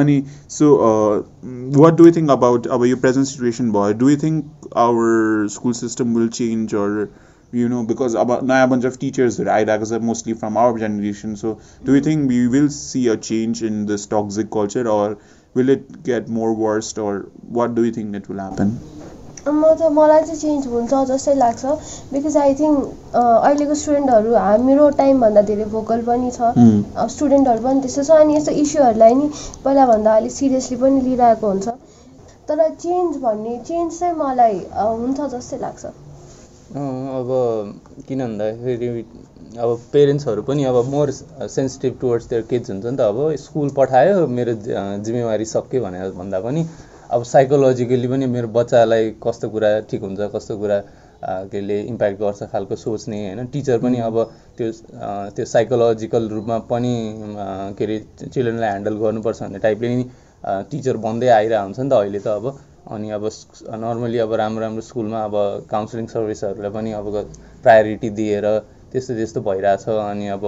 अनि 0.00 0.16
so 0.50 0.66
what 1.76 1.94
do 1.96 2.10
think 2.16 2.30
about 2.30 2.66
अब 2.76 2.84
यो 2.86 2.96
प्रेजेन्ट 3.06 3.28
सिचुएसन 3.28 3.70
भयो 3.72 3.96
do 4.02 4.10
you 4.10 4.16
think 4.24 4.68
our 4.84 5.48
school 5.54 5.72
system 5.80 6.14
will 6.16 6.28
change 6.40 6.74
or 6.82 7.08
you 7.52 7.68
know 7.68 7.82
because 7.82 8.14
about 8.14 8.44
now 8.44 8.62
a 8.62 8.66
bunch 8.66 8.84
of 8.84 8.98
teachers 8.98 9.36
that 9.38 9.48
are 9.68 10.00
mostly 10.00 10.34
from 10.34 10.56
our 10.56 10.78
generation 10.78 11.36
so 11.36 11.58
do 11.82 11.94
you 11.94 12.00
think 12.00 12.28
we 12.28 12.46
will 12.46 12.68
see 12.68 13.08
a 13.08 13.16
change 13.16 13.62
in 13.62 13.86
this 13.86 14.04
toxic 14.06 14.50
culture 14.50 14.86
or 14.86 15.16
will 15.58 15.74
it 15.74 15.84
get 16.12 16.30
more 16.38 16.52
worse 16.66 16.94
or 17.08 17.12
what 17.58 17.74
do 17.80 17.84
you 17.88 17.92
think 17.98 18.22
it 18.22 18.30
will 18.32 18.42
happen? 18.46 18.78
म 19.48 19.68
त 19.80 19.88
मलाई 19.96 20.22
चाहिँ 20.28 20.40
change 20.40 20.66
हुन्छ 20.70 20.92
जस्तै 21.08 21.34
लाग्छ 21.42 21.62
because 22.12 22.36
I 22.36 22.54
think 22.54 22.78
अहिलेको 23.18 23.74
स्टुडेन्टहरू 23.82 24.34
हाम्रो 24.46 24.88
टाइमभन्दा 24.98 25.42
धेरै 25.50 25.66
भोकल 25.74 26.02
पनि 26.08 26.30
छ। 26.36 26.40
स्टुडेन्टहरू 27.14 27.62
पनि 27.66 27.80
त्यस्तो 27.84 28.02
छ 28.08 28.18
अनि 28.24 28.36
यस्तो 28.36 28.52
इस्युहरूलाई 28.64 29.14
नि 29.20 29.30
पहिलाभन्दा 29.64 30.16
अलिक 30.20 30.32
सिरियसली 30.38 30.76
पनि 30.82 31.00
लिइरहेको 31.06 31.46
हुन्छ। 31.52 31.68
तर 32.48 32.68
चेन्ज 32.84 33.16
भन्ने 33.24 33.54
चेन्ज 33.70 33.98
चाहिँ 34.00 34.14
मलाई 34.20 34.56
हुन्छ 34.74 35.18
जस्तै 35.36 35.58
लाग्छ। 35.64 35.84
अब 37.18 37.28
किन 38.08 38.20
भन्दाखेरि 38.26 38.88
अब 39.56 39.80
पेरेन्ट्सहरू 39.92 40.42
पनि 40.42 40.64
अब 40.64 40.76
more 40.90 41.10
sensitive 41.10 41.96
towards 42.00 42.28
their 42.28 42.42
kids 42.50 42.70
हुन्छ 42.70 42.84
नि 42.84 42.96
त 42.96 43.00
अब 43.00 43.34
स्कुल 43.40 43.70
पठायो 43.76 44.26
मेरो 44.28 44.54
जिम्मेवारी 45.04 45.44
सक्यो 45.52 45.82
भनेर 45.82 46.10
भन्दा 46.20 46.40
पनि 46.40 46.64
अब 47.10 47.22
साइकोलोजिकली 47.24 48.08
पनि 48.08 48.26
मेरो 48.28 48.48
बच्चालाई 48.52 49.10
कस्तो 49.24 49.48
कुरा 49.50 49.70
ठिक 49.90 50.02
हुन्छ 50.02 50.30
कस्तो 50.34 50.56
कुरा 50.58 50.78
के 51.24 51.58
अरे 51.58 51.80
इम्प्याक्ट 51.82 52.18
गर्छ 52.20 52.42
खालको 52.52 52.76
सोच्ने 52.76 53.18
होइन। 53.24 53.46
टिचर 53.52 53.78
पनि 53.80 53.98
अब 54.04 54.16
त्यो 54.58 54.70
त्यो 55.36 55.44
साइकोलोजिकल 55.54 56.28
रूपमा 56.28 56.58
पनि 56.68 56.94
के 57.78 57.84
अरे 57.84 57.98
चिल्ड्रेनलाई 58.20 58.68
ह्यान्डल 58.68 58.94
गर्नुपर्छ 59.02 59.42
भन्ने 59.42 59.58
टाइपले 59.58 59.94
नि 59.96 60.04
टिचर 60.70 60.96
बन्दै 61.06 61.28
आइरहेको 61.40 61.64
हुन्छ 61.64 61.78
नि 61.80 61.88
त 61.88 61.92
अहिले 61.92 62.20
त 62.20 62.28
अब। 62.28 62.46
अनि 62.88 63.10
अब 63.10 63.24
नर्मली 63.84 64.18
अब 64.18 64.32
राम्रो 64.40 64.60
राम्रो 64.62 64.82
स्कुलमा 64.84 65.24
अब 65.24 65.34
काउन्सिलिङ 65.70 66.06
सर्भिसहरूलाई 66.12 66.70
पनि 66.72 66.92
अब 67.00 67.06
प्रायोरिटी 67.64 68.10
दिएर 68.20 68.46
त्यस्तो 68.92 69.14
त्यस्तो 69.14 69.40
भइरहेछ 69.42 69.88
अनि 69.90 70.28
अब 70.30 70.44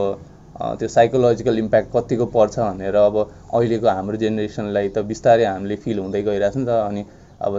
त्यो 0.78 0.88
साइकोलोजिकल 0.90 1.58
इम्प्याक्ट 1.58 1.90
कतिको 1.92 2.26
पर्छ 2.30 2.58
भनेर 2.60 2.96
अब 3.02 3.16
अहिलेको 3.20 3.88
हाम्रो 3.90 4.16
जेनेरेसनलाई 4.18 4.88
त 4.88 5.04
बिस्तारै 5.06 5.44
हामीले 5.44 5.76
फिल 5.84 5.98
हुँदै 5.98 6.22
गइरहेको 6.22 6.52
छ 6.52 6.56
नि 6.56 6.66
त 6.66 6.80
अनि 6.82 7.04
अब 7.40 7.54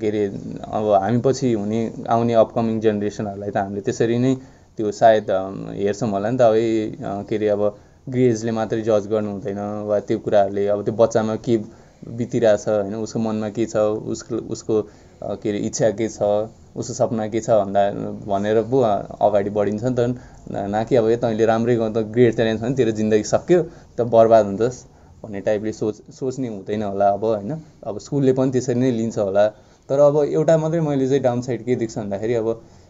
के 0.00 0.08
अरे 0.08 0.24
अब 0.70 0.90
हामी 0.96 1.20
पछि 1.20 1.52
हुने 1.54 1.80
आउने 2.08 2.34
अपकमिङ 2.40 2.80
जेनेरेसनहरूलाई 2.80 3.50
त 3.50 3.56
हामीले 3.58 3.82
त्यसरी 3.82 4.18
नै 4.18 4.34
त्यो 4.78 4.92
सायद 4.94 5.30
हेर्छौँ 5.76 6.10
होला 6.10 6.30
नि 6.30 6.38
त 6.38 6.42
अब 6.42 7.24
के 7.28 7.36
अरे 7.36 7.48
अब 7.50 7.62
ग्रेजले 8.06 8.52
मात्रै 8.52 8.82
जज 8.82 9.06
गर्नु 9.08 9.30
हुँदैन 9.30 9.62
वा 9.86 9.98
त्यो 10.06 10.18
कुराहरूले 10.20 10.66
अब 10.68 10.84
त्यो 10.84 10.94
बच्चामा 10.96 11.36
के 11.46 11.56
बितिरहेछ 12.12 12.68
होइन 12.68 12.94
उसको 12.96 13.18
मनमा 13.20 13.48
के 13.56 13.66
छ 13.66 13.86
उसको 14.10 14.36
उसको 14.50 14.76
के 15.22 15.48
अरे 15.48 15.58
इच्छा 15.58 15.90
के 15.98 16.08
छ 16.08 16.22
उसको 16.76 16.94
सपना 16.94 17.26
के 17.28 17.40
छ 17.40 17.50
भन्दा 17.50 17.82
भनेर 18.26 18.62
पो 18.70 18.78
अगाडि 19.26 19.50
बढिन्छ 19.50 19.84
नि 19.84 19.94
त। 19.94 20.00
न 20.50 20.84
कि 20.88 20.96
अब 20.96 21.08
ए 21.08 21.16
तैँले 21.24 21.46
राम्रै 21.46 21.76
त 21.76 21.98
ग्रेड 22.14 22.34
चाहिँ 22.36 22.56
छ 22.56 22.60
भने 22.62 22.74
तेरो 22.74 22.92
जिन्दगी 23.00 23.24
सक्यो 23.34 23.62
त 23.98 24.00
बर्बाद 24.14 24.46
हुन्छस् 24.46 24.78
भन्ने 25.22 25.40
टाइपले 25.46 25.72
सोच 25.72 25.96
सोच्ने 26.18 26.48
हुँदैन 26.48 26.82
होला 26.82 27.08
अब 27.16 27.24
होइन? 27.24 27.52
अब 27.86 27.98
स्कुलले 27.98 28.32
पनि 28.34 28.50
त्यसरी 28.52 28.78
नै 28.80 28.90
लिन्छ 28.90 29.18
होला। 29.18 29.46
तर 29.88 29.98
अब 30.00 30.16
एउटा 30.24 30.56
मात्रै 30.58 30.80
मैले 30.80 31.06
चाहिँ 31.08 31.22
डाउन 31.22 31.40
साइड 31.46 31.64
के 31.64 31.74
देख्छु 31.76 32.00
भन्दाखेरि 32.00 32.34
अब 32.34 32.48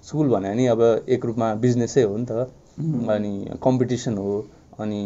स्कुल 0.08 0.28
भने 0.28 0.54
नि 0.54 0.66
अब 0.72 0.80
एक 1.08 1.24
रूपमा 1.24 1.54
बिजनेसै 1.64 2.02
हो 2.02 2.16
नि 2.16 2.26
त। 2.30 2.48
अनि 3.12 3.32
कम्पिटिसन 3.62 4.16
हो। 4.18 4.34
अनि 4.80 5.00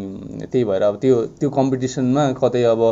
त्यही 0.52 0.64
भएर 0.64 0.82
अब 0.82 0.96
त्यो 1.02 1.14
त्यो 1.40 1.50
कम्पिटिसनमा 1.50 2.22
कतै 2.38 2.62
अब 2.70 2.82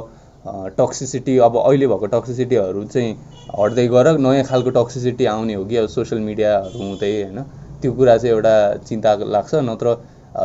टक्सिसिटी 0.78 1.37
अब 1.40 1.57
अहिले 1.59 1.87
भएको 1.87 2.07
टक्सिसिटीहरू 2.12 2.85
चाहिँ 2.87 3.12
हट्दै 3.54 3.87
गएर 3.88 4.09
नयाँ 4.18 4.44
खालको 4.44 4.70
टक्सिसिटी 4.72 5.24
आउने 5.26 5.54
हो 5.54 5.64
कि? 5.64 5.76
अब 5.76 5.87
सोसियल 5.88 6.20
मिडियाहरू 6.22 6.78
हुँदै 6.80 7.12
होइन? 7.14 7.38
त्यो 7.83 7.92
कुरा 7.94 8.16
चाहिँ 8.18 8.35
एउटा 8.35 8.54
चिन्ता 8.83 9.14
लाग्छ 9.28 9.54
नत्र 9.64 9.94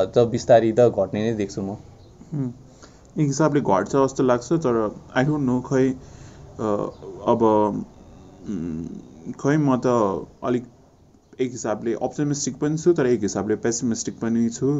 त 0.10 0.26
बिस्तारी 0.32 0.72
त 0.74 0.88
घट्ने 0.96 1.24
नै 1.24 1.34
देख्छु 1.36 1.62
म। 1.62 1.78
एक 3.16 3.28
हिसाबले 3.28 3.62
घट्छ 3.64 3.92
जस्तो 3.94 4.24
लाग्छ 4.24 4.58
तर 4.64 4.76
आई 5.14 5.24
डोन्ट 5.26 5.46
नो 5.46 5.60
खै 5.64 5.86
अब 7.28 7.46
खै 9.40 9.56
म 9.58 9.78
त 9.78 9.88
अलिक 10.44 10.64
एक 11.40 11.52
हिसाबले 11.52 11.94
अप्टोमिस्टिक 12.02 12.58
पनि 12.60 12.78
छु 12.78 12.94
तर 12.94 13.08
एक 13.08 13.22
हिसाबले 13.24 13.56
पेसिमिस्टिक 13.64 14.20
पनि 14.20 14.50
छु। 14.52 14.72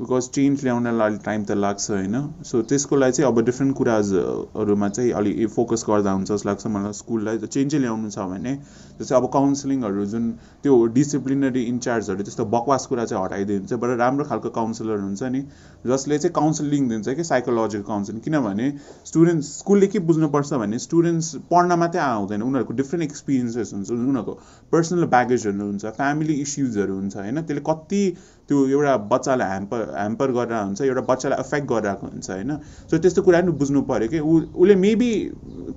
बिकज 0.00 0.28
चेन्ज 0.28 0.62
ल्याउनलाई 0.64 1.08
अलिक 1.08 1.20
टाइम 1.24 1.44
त 1.44 1.50
लाग्छ 1.56 1.90
होइन? 1.90 2.16
सो 2.44 2.60
त्यसको 2.62 2.96
लागि 2.96 3.12
चाहिँ 3.12 3.30
अब 3.32 3.38
डिफ्रेन्ट 3.44 3.76
कुराजहरूमा 3.76 4.88
चाहिँ 4.88 5.12
अलिक 5.20 5.48
फोकस 5.50 5.84
गर्दा 5.88 6.12
हुन्छ 6.12 6.28
जस्तो 6.30 6.48
लाग्छ 6.48 6.66
मलाई 6.66 6.92
स्कुललाई 6.92 7.38
चेन्जै 7.46 7.78
ल्याउनु 7.78 8.10
छ 8.10 8.26
भने। 8.32 8.52
जस्तै 9.00 9.14
अब 9.16 9.26
काउन्सिलिङहरू 9.32 10.04
जुन 10.06 10.30
त्यो 10.62 10.74
डिसिप्लिनरी 10.98 11.62
इन्चार्जहरू 11.70 12.22
त्यस्तो 12.22 12.44
बकवास 12.56 12.86
कुरा 12.86 13.04
चाहिँ 13.04 13.24
हटाइदिन्छ 13.24 13.72
बट 13.72 13.96
राम्रो 14.02 14.24
खालको 14.26 14.50
काउन्सिलर 14.58 15.00
हुन्छ 15.00 15.22
नि 15.32 15.42
जसले 15.86 16.18
चाहिँ 16.18 16.34
काउन्सिलिङ 16.40 16.88
दिन्छ 16.88 17.16
कि 17.16 17.24
साइकोलोजिकल 17.30 17.88
काउन्सिलिङ 17.88 18.20
किनभने 18.28 18.68
स्टुडेन्ट्स 19.06 19.56
स्कुलले 19.58 19.86
के 19.96 20.04
बुझ्नुपर्छ 20.12 20.60
भने 20.64 20.78
स्टुडेन्ट्स 20.86 21.34
पढ्न 21.50 21.80
मात्रै 21.84 22.02
आउँदैन 22.02 22.42
उनीहरूको 22.42 22.78
डिफ्रेन्ट 22.84 23.08
एक्सपिरियन्सेस 23.08 23.72
हुन्छ 23.74 23.90
उनीहरूको 23.90 24.38
पर्सनल 24.72 25.10
ब्यागेजहरू 25.16 25.72
हुन्छ 25.72 25.96
फ्यामिली 26.00 26.40
इस्युजहरू 26.46 26.94
हुन्छ 27.00 27.16
होइन? 27.16 27.42
त्यसले 27.42 27.64
कति 27.72 28.04
त्यो 28.48 28.66
एउटा 28.68 28.96
बच्चालाई 29.12 29.48
ह्याम्पर 29.48 29.80
ह्याम्पर 29.92 30.30
गरेर 30.32 30.58
हुन्छ 30.58 30.80
एउटा 30.82 31.00
बच्चालाई 31.08 31.40
एफेक्ट 31.40 31.66
गरिरहेको 31.68 32.06
हुन्छ 32.06 32.30
होइन? 32.30 32.52
सो 32.90 32.98
त्यस्तो 32.98 33.22
कुरा 33.22 33.40
पनि 33.40 33.52
बुझ्नु 33.62 33.82
पऱ्यो 33.90 34.08
कि 34.08 34.18
उसले 34.26 34.74
मेबी 34.84 35.10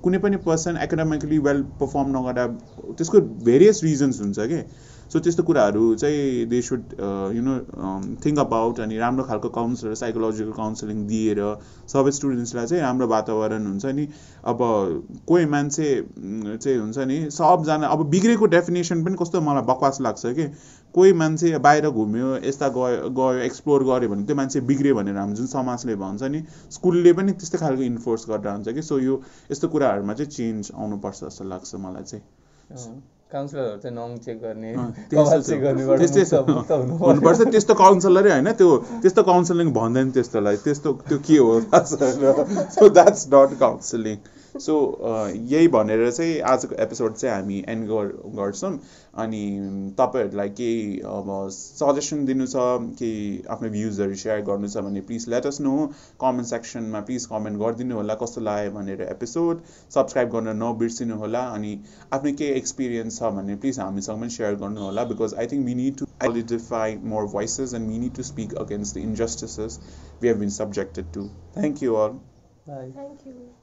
कुनै 0.04 0.18
पनि 0.26 0.36
पर्सन 0.46 0.76
एकाडेमिकली 0.86 1.38
वेल 1.48 1.62
पर्फर्म 1.80 2.16
नगर्दा 2.16 2.46
त्यसको 2.98 3.20
भेरियस 3.50 3.82
रिजन्स 3.84 4.20
हुन्छ 4.20 4.48
कि। 4.52 4.60
सो 5.12 5.18
त्यस्तो 5.20 5.42
कुराहरू 5.42 5.94
चाहिँ 5.96 6.46
they 6.46 6.60
should 6.62 6.82
you 7.36 7.42
know 7.42 7.54
think 8.24 8.38
about 8.38 8.80
अनि 8.80 8.98
राम्रो 8.98 9.24
खालको 9.26 9.48
काउन्सिलर 9.56 9.94
साइकोलोजिकल 10.00 10.52
काउन्सिलिङ 10.56 11.06
दिएर 11.06 11.40
सबै 11.92 12.10
स्टुडेन्ट्सलाई 12.18 12.66
चाहिँ 12.66 12.82
राम्रो 12.82 13.06
वातावरण 13.08 13.66
हुन्छ 13.66 13.86
नि। 13.98 14.06
अब 14.46 14.58
कोही 15.28 15.46
मान्छे 15.54 15.88
चाहिँ 16.20 16.78
हुन्छ 16.78 16.98
नि 17.10 17.18
सबजना 17.30 17.86
अब 17.86 18.06
बिग्रेको 18.10 18.46
डेफिनेसन 18.54 19.04
पनि 19.04 19.16
कस्तो 19.22 19.40
मलाई 19.40 19.66
बकवास 19.66 20.00
लाग्छ 20.00 20.26
कि? 20.38 20.46
कोही 20.94 21.12
मान्छे 21.12 21.58
बाहिर 21.58 21.90
घुम्यो 21.90 22.36
यस्ता 22.46 22.68
गयो 22.78 23.10
गयो 23.18 23.42
एक्सप्लोर 23.50 23.84
गर्यो 23.84 24.08
भने 24.10 24.24
त्यो 24.26 24.36
मान्छे 24.36 24.60
बिग्रियो 24.70 24.94
भनेर 24.94 25.16
हाम्रो 25.16 25.36
जुन 25.36 25.46
समाजले 25.46 25.94
भन्छ 26.02 26.22
नि 26.34 26.42
स्कुलले 26.78 27.12
पनि 27.18 27.32
त्यस्तै 27.32 27.58
खालको 27.58 27.82
इन्फोर्स 27.82 28.28
गरेर 28.30 28.52
हुन्छ 28.52 28.68
कि? 28.68 28.82
सो 28.82 28.98
यो 28.98 29.22
यस्तो 29.50 29.68
कुराहरूमा 29.68 30.14
चाहिँ 30.14 30.30
चेन्ज 30.30 30.72
आउनुपर्छ 30.74 31.24
जस्तो 31.24 31.44
लाग्छ 31.54 31.74
मलाई 31.86 32.04
चाहिँ। 32.04 33.19
काउन्सिलरहरू 33.32 33.78
चाहिँ 33.82 33.94
नङ 33.96 34.08
चेक 34.24 34.36
गर्ने 34.40 34.70
हुनुपर्छ 37.02 37.40
त्यस्तो 37.52 37.74
काउन्सिलरै 37.74 38.30
होइन 38.30 38.48
त्यो 38.60 38.70
त्यस्तो 39.02 39.22
काउन्सिलिङ 39.30 39.72
भन्दैन 39.72 40.10
त्यस्तोलाई। 40.10 40.56
त्यस्तो 40.66 40.88
त्यो 41.08 41.18
के 41.26 41.36
हो? 41.36 41.52
So 42.76 42.88
that's 42.98 43.22
not 43.34 43.50
counselling 43.60 44.16
so 44.58 44.74
यही 45.50 45.68
भनेर 45.68 46.10
चाहिँ 46.10 46.40
आजको 46.50 46.74
एपिसोड 46.82 47.14
चाहिँ 47.14 47.34
हामी 47.34 47.62
एन्ड 47.68 47.88
गर्छौँ 48.36 48.72
अनि 49.22 49.42
तपाईँहरूलाई 49.98 50.48
केही 50.50 51.00
अब 51.06 51.30
सजेसन 51.52 52.24
दिनु 52.26 52.46
छ 52.46 52.66
केही 52.98 53.42
आफ्नो 53.50 53.70
भ्युजहरू 53.70 54.14
सेयर 54.22 54.40
गर्नु 54.50 54.68
छ 54.68 54.84
भने 54.86 55.00
please 55.10 55.28
let 55.34 55.46
us 55.46 55.60
know 55.60 55.74
comment 56.20 56.48
सेक्सनमा 56.48 57.00
please 57.10 57.26
comment 57.32 57.62
गरिदिनु 57.62 57.96
होला 57.96 58.14
कस्तो 58.22 58.40
लाग्यो 58.40 58.72
भनेर 58.72 59.02
एपिसोड 59.08 59.62
सब्सक्राइब 59.94 60.30
गर्न 60.36 60.56
नबिर्सिनु 60.62 61.18
होला 61.24 61.44
अनि 61.54 61.78
आफ्नो 62.12 62.36
केही 62.42 62.58
एक्सपिरियन्स 62.62 63.18
छ 63.18 63.32
भने 63.38 63.56
प्लिज 63.64 63.80
हामीसँग 63.80 64.20
पनि 64.20 64.38
सेयर 64.38 64.54
गर्नु 64.64 64.84
होला 64.84 65.04
because 65.14 65.34
I 65.38 65.52
think 65.54 65.66
we 65.66 65.74
need 65.82 65.98
to 65.98 66.06
more 67.02 67.26
voices 67.28 67.72
and 67.72 67.88
we 67.88 67.98
need 67.98 68.14
to 68.14 68.24
speak 68.24 68.52
against 68.54 68.94
the 68.94 69.02
injustices 69.02 69.78
we 70.20 70.28
have 70.28 70.38
been 70.38 70.50
subjected 70.52 71.12
to. 71.12 71.30
Thank 71.54 71.82
you 71.82 71.96
all. 71.96 72.22
Bye. 72.66 72.90
Thank 72.94 73.26
you. 73.26 73.59